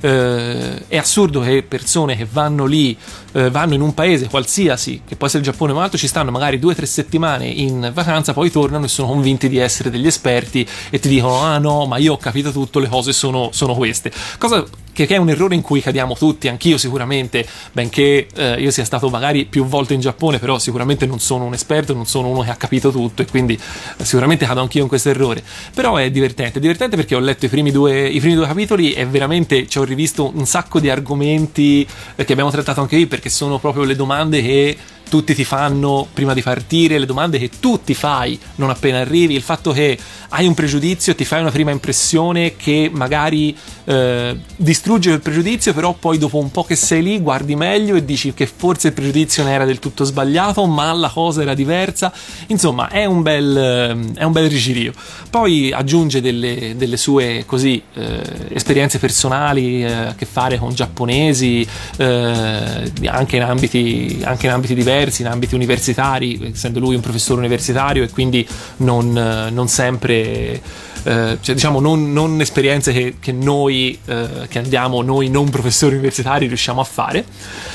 [0.00, 2.96] eh, è assurdo che persone che vanno lì,
[3.32, 6.30] eh, vanno in un paese qualsiasi, che può essere il Giappone o altro, ci stanno
[6.30, 10.06] magari due o tre settimane in vacanza, poi tornano e sono convinti di essere degli
[10.06, 13.74] esperti e ti dicono: Ah no, ma io ho capito tutto, le cose sono, sono
[13.74, 14.12] queste.
[14.38, 18.84] Cosa che, è un errore in cui cadiamo tutti, anch'io sicuramente, benché eh, io sia
[18.84, 22.42] stato magari più volte in Giappone, però sicuramente non sono un esperto, non sono uno
[22.42, 25.42] che ha capito tutto e quindi eh, sicuramente cado anch'io in questo errore.
[25.74, 28.92] Però è divertente, è divertente perché ho letto i primi due, i primi due capitoli
[28.92, 31.86] e veramente ci ho rivisto un sacco di argomenti
[32.16, 34.76] eh, che abbiamo trattato anche qui perché sono proprio le domande che
[35.10, 39.34] tutti ti fanno prima di partire, le domande che tu ti fai non appena arrivi,
[39.34, 39.98] il fatto che
[40.30, 43.54] hai un pregiudizio, ti fai una prima impressione che magari
[43.84, 48.04] eh, distrugge quel pregiudizio, però poi dopo un po' che sei lì guardi meglio e
[48.04, 52.12] dici che forse il pregiudizio non era del tutto sbagliato, ma la cosa era diversa.
[52.46, 54.92] Insomma, è un bel, è un bel rigirio.
[55.28, 61.66] Poi aggiunge delle, delle sue così eh, esperienze personali eh, a che fare con giapponesi,
[61.96, 67.40] eh, anche in ambiti, anche in ambiti diversi, in ambiti universitari, essendo lui un professore
[67.40, 68.46] universitario e quindi
[68.78, 70.60] non, eh, non sempre
[71.04, 75.94] eh, cioè, diciamo non, non esperienze che, che noi eh, che andiamo noi non professori
[75.94, 77.24] universitari riusciamo a fare.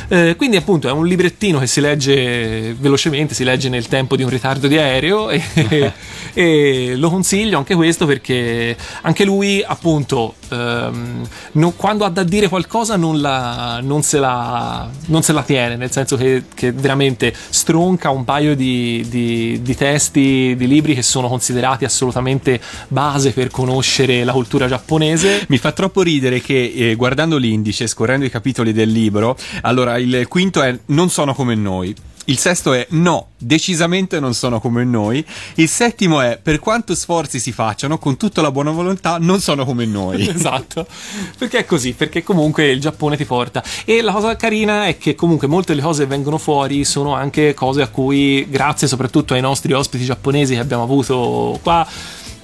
[0.08, 4.24] Eh, quindi appunto è un librettino che si legge velocemente si legge nel tempo di
[4.24, 5.42] un ritardo di aereo e,
[6.34, 12.48] e lo consiglio anche questo perché anche lui appunto ehm, non- quando ha da dire
[12.48, 17.34] qualcosa non, la, non, se la, non se la tiene nel senso che, che veramente
[17.50, 22.60] stronca un paio di, di- di testi di libri che sono considerati assolutamente
[23.16, 28.26] base per conoscere la cultura giapponese Mi fa troppo ridere che eh, guardando l'indice, scorrendo
[28.26, 31.96] i capitoli del libro, allora il quinto è non sono come noi.
[32.28, 35.24] Il sesto è no, decisamente non sono come noi.
[35.56, 39.64] Il settimo è per quanto sforzi si facciano, con tutta la buona volontà, non sono
[39.64, 40.28] come noi.
[40.34, 40.88] esatto,
[41.38, 43.64] perché è così, perché comunque il Giappone ti porta.
[43.86, 47.54] E la cosa carina è che comunque molte delle cose che vengono fuori sono anche
[47.54, 51.88] cose a cui, grazie soprattutto ai nostri ospiti giapponesi che abbiamo avuto qua,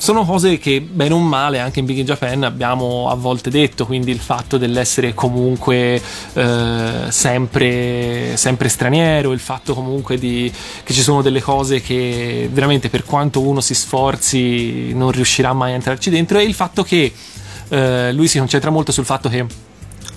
[0.01, 3.85] sono cose che bene o male anche in Big in Japan abbiamo a volte detto,
[3.85, 6.01] quindi il fatto dell'essere comunque
[6.33, 10.51] eh, sempre, sempre straniero, il fatto comunque di,
[10.83, 15.73] che ci sono delle cose che veramente per quanto uno si sforzi non riuscirà mai
[15.73, 17.13] a entrarci dentro e il fatto che
[17.69, 19.45] eh, lui si concentra molto sul fatto che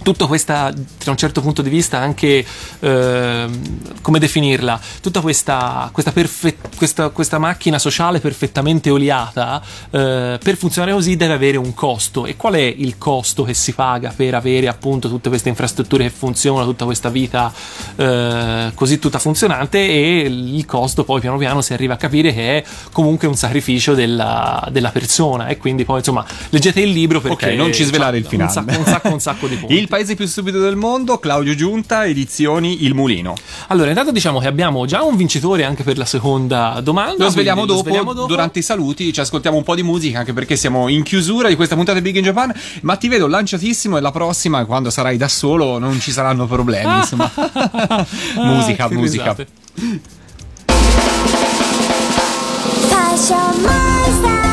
[0.05, 2.45] tutta questa, da un certo punto di vista, anche
[2.81, 10.57] ehm, come definirla, tutta questa, questa, perfe- questa, questa macchina sociale perfettamente oliata, eh, per
[10.57, 12.27] funzionare così deve avere un costo.
[12.27, 16.11] E qual è il costo che si paga per avere appunto tutte queste infrastrutture che
[16.11, 17.51] funzionano, tutta questa vita
[17.97, 19.79] eh, così tutta funzionante?
[19.79, 23.95] E il costo poi piano piano si arriva a capire che è comunque un sacrificio
[23.95, 25.47] della, della persona.
[25.47, 28.51] E quindi poi insomma leggete il libro perché Ok, non ci svelare il finale.
[28.51, 29.75] Un sacco, un sacco, un sacco di punti.
[29.75, 33.36] Il paese più stupido del mondo, Claudio Giunta, edizioni Il Mulino.
[33.68, 37.26] Allora, intanto diciamo che abbiamo già un vincitore anche per la seconda domanda.
[37.26, 38.28] Lo sveliamo, quindi dopo, lo sveliamo dopo.
[38.28, 41.56] durante i saluti, ci ascoltiamo un po' di musica anche perché siamo in chiusura di
[41.56, 45.18] questa puntata di Big in Japan, ma ti vedo lanciatissimo e la prossima quando sarai
[45.18, 47.32] da solo non ci saranno problemi, insomma.
[48.38, 49.24] musica, Ah, che musica.
[49.24, 49.47] risate.
[52.89, 53.72] 最初マ
[54.08, 54.12] イ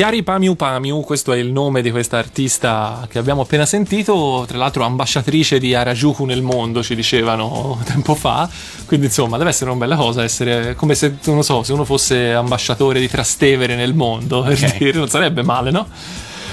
[0.00, 4.56] Chiari Pamiu Pamiu, questo è il nome di questa artista che abbiamo appena sentito, tra
[4.56, 8.48] l'altro ambasciatrice di Harajuku nel mondo, ci dicevano tempo fa,
[8.86, 12.32] quindi insomma deve essere una bella cosa essere come se, non so, se uno fosse
[12.32, 14.78] ambasciatore di Trastevere nel mondo, per Ok.
[14.78, 15.86] dire, non sarebbe male, no?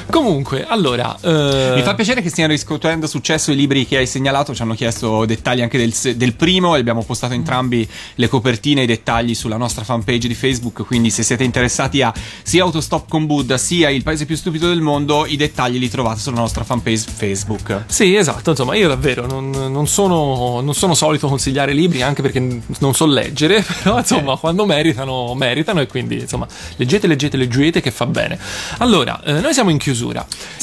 [0.10, 1.18] Comunque, allora...
[1.22, 4.56] eh, Mi fa piacere che stiano riscuotendo successo i libri che hai segnalato.
[4.56, 8.84] Ci hanno chiesto dettagli anche del, del primo e abbiamo postato entrambi le copertine e
[8.86, 10.86] i dettagli sulla nostra fanpage di Facebook.
[10.86, 12.14] Quindi, se siete interessati a
[12.44, 16.20] sia Autostop con Buddha sia Il paese più stupido del mondo, i dettagli li trovate
[16.20, 17.84] sulla nostra fanpage Facebook.
[17.88, 22.40] Sì, esatto, insomma, io davvero non, non sono, non sono solito consigliare libri anche perché
[22.80, 26.48] non so leggere, però insomma, quando meritano, meritano e quindi insomma,
[26.78, 28.40] leggete, leggete, leggete che fa bene.
[28.78, 29.96] Allora, eh, noi siamo in chiusura.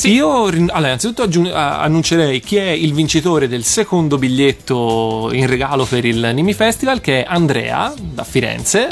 [0.05, 5.47] Io, rin- allora, innanzitutto aggiun- a- annuncerei chi è il vincitore del secondo biglietto in
[5.47, 8.89] regalo per il Nimi Festival, che è Andrea da Firenze.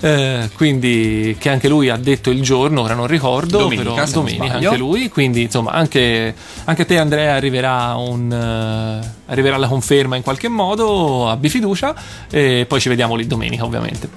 [0.00, 4.44] Eh, quindi che anche lui ha detto il giorno, ora non ricordo, Domenica, però domenica
[4.68, 6.34] anche lui, quindi insomma anche,
[6.64, 11.94] anche te Andrea arriverà, un, eh, arriverà la conferma in qualche modo, abbi fiducia
[12.30, 14.08] e poi ci vediamo lì domenica ovviamente.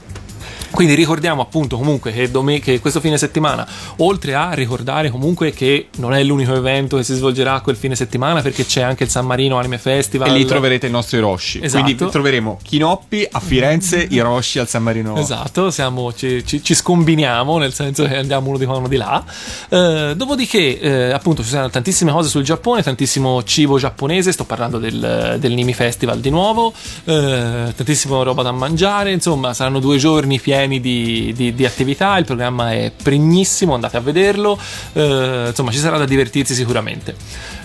[0.70, 3.66] Quindi ricordiamo appunto comunque che, dome- che questo fine settimana,
[3.98, 8.42] oltre a ricordare comunque che non è l'unico evento che si svolgerà quel fine settimana
[8.42, 10.28] perché c'è anche il San Marino Anime Festival.
[10.28, 11.62] E lì troverete il nostro Hiroshi.
[11.64, 11.84] Esatto.
[11.84, 15.16] Quindi troveremo Chinoppi a Firenze, Hiroshi al San Marino.
[15.18, 18.98] Esatto, siamo- ci, ci- ci scombiniamo, nel senso che andiamo uno di qua uno di
[18.98, 19.24] là.
[19.70, 24.32] Eh, dopodiché, eh, appunto, ci saranno tantissime cose sul Giappone, tantissimo cibo giapponese.
[24.32, 26.74] Sto parlando del, del Nimi Festival di nuovo,
[27.06, 29.12] eh, tantissima roba da mangiare.
[29.12, 32.18] Insomma, saranno due giorni pieni di, di- di attività.
[32.18, 34.58] Il programma è pregnissimo, andate a vederlo.
[34.94, 37.16] Eh, insomma, ci sarà da divertirsi sicuramente.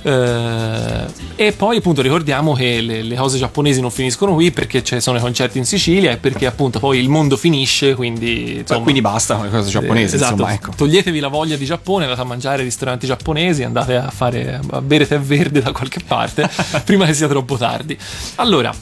[0.02, 1.04] Eh,
[1.36, 5.18] e poi, appunto, ricordiamo che le, le cose giapponesi non finiscono qui perché ci sono
[5.18, 7.94] i concerti in Sicilia e perché, appunto, poi il mondo finisce.
[7.94, 10.12] Quindi, insomma, Quindi basta con le cose giapponesi.
[10.14, 10.32] eh, esatto.
[10.32, 10.72] Insomma, ecco.
[10.76, 14.80] Toglietevi la voglia di Giappone, andate a mangiare ai ristoranti giapponesi, andate a fare a
[14.82, 16.48] bere tè verde da qualche parte
[16.84, 17.96] prima che sia troppo tardi.
[18.36, 18.72] Allora,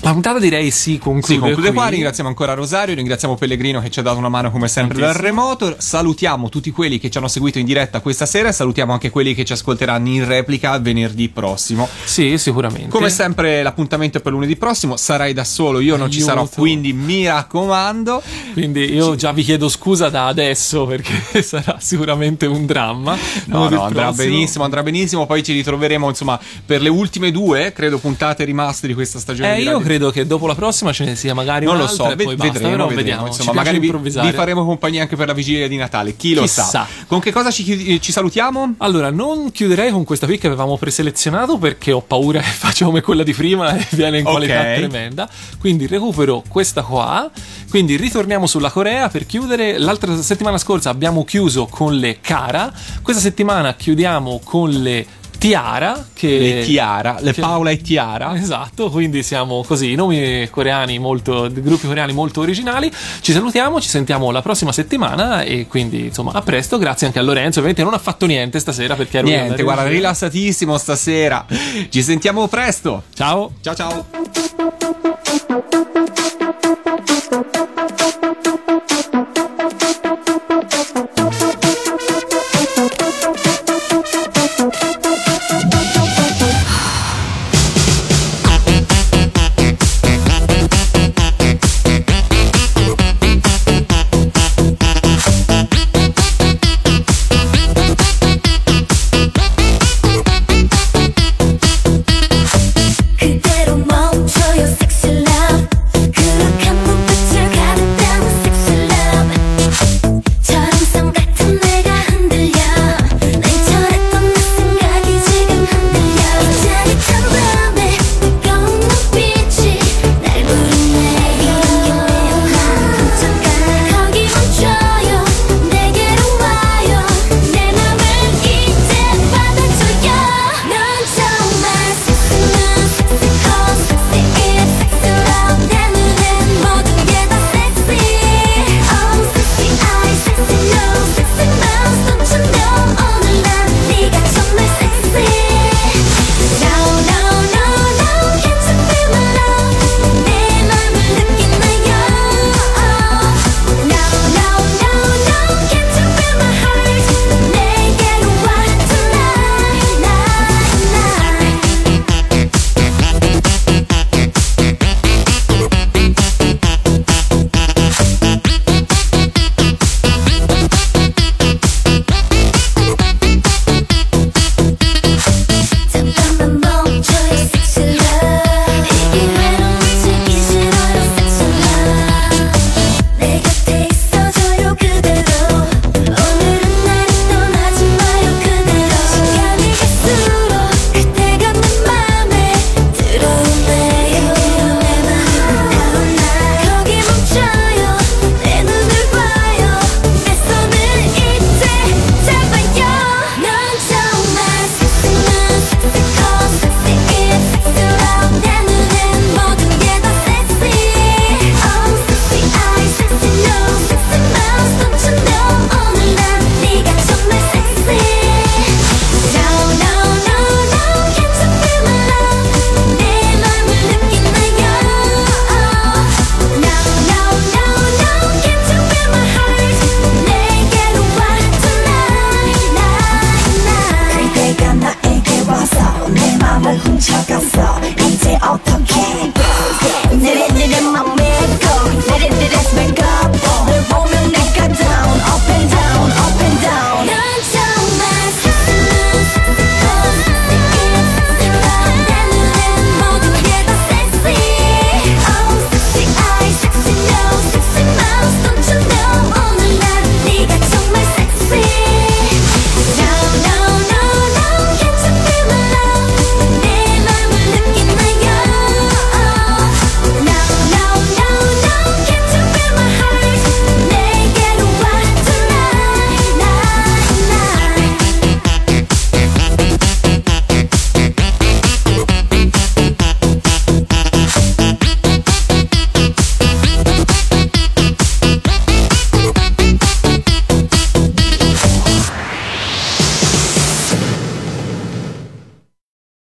[0.00, 1.76] la puntata direi si conclude, Si conclude qui.
[1.76, 5.14] qua, ringraziamo ancora Rosario, ringraziamo Pellegrino che ci ha dato una mano come sempre dal
[5.14, 9.10] remoto, salutiamo tutti quelli che ci hanno seguito in diretta questa sera e salutiamo anche
[9.10, 11.88] quelli che ci ascolteranno in replica venerdì prossimo.
[12.04, 12.88] Sì, sicuramente.
[12.88, 16.92] Come sempre l'appuntamento è per lunedì prossimo, sarai da solo, io non ci sarò, quindi
[16.92, 18.22] mi raccomando.
[18.52, 23.16] Quindi io già vi chiedo scusa da adesso perché sarà sicuramente un dramma.
[23.46, 27.72] No, Lunedì no, andrà benissimo, andrà benissimo, poi ci ritroveremo insomma per le ultime due,
[27.72, 29.54] credo, puntate rimaste di questa stagione.
[29.54, 31.84] Eh, di io Radio- credo che dopo la prossima ce ne sia magari Non lo
[31.84, 33.26] un'altra so, e poi basta, vedremo, però vedremo, vediamo.
[33.26, 36.64] Insomma, magari vi, vi faremo compagnia anche per la vigilia di Natale, chi lo Chissà.
[36.64, 36.86] sa.
[37.06, 38.74] Con che cosa ci, chiudi- ci salutiamo?
[38.78, 43.00] Allora, non chiuderei con questa pick che avevamo preselezionato perché ho paura che faccia come
[43.00, 45.28] quella di prima e viene in qualità tremenda.
[45.58, 47.30] Quindi recupero questa qua.
[47.70, 49.78] Quindi ritorniamo sulla Corea per chiudere.
[49.78, 52.72] L'altra settimana scorsa abbiamo chiuso con le Kara.
[53.02, 55.06] Questa settimana chiudiamo con le
[55.38, 56.06] Tiara.
[56.12, 58.36] Che Le Tiara, le che- Paola e Tiara.
[58.36, 62.90] Esatto, quindi siamo così, nomi coreani molto, gruppi coreani molto originali.
[63.20, 67.22] Ci salutiamo, ci sentiamo la prossima settimana e quindi insomma a presto, grazie anche a
[67.22, 69.94] Lorenzo, ovviamente non ha fatto niente stasera perché ero io Niente, guarda, regia.
[69.96, 71.44] rilassatissimo stasera.
[71.88, 73.04] Ci sentiamo presto.
[73.14, 73.52] Ciao.
[73.60, 74.06] Ciao ciao.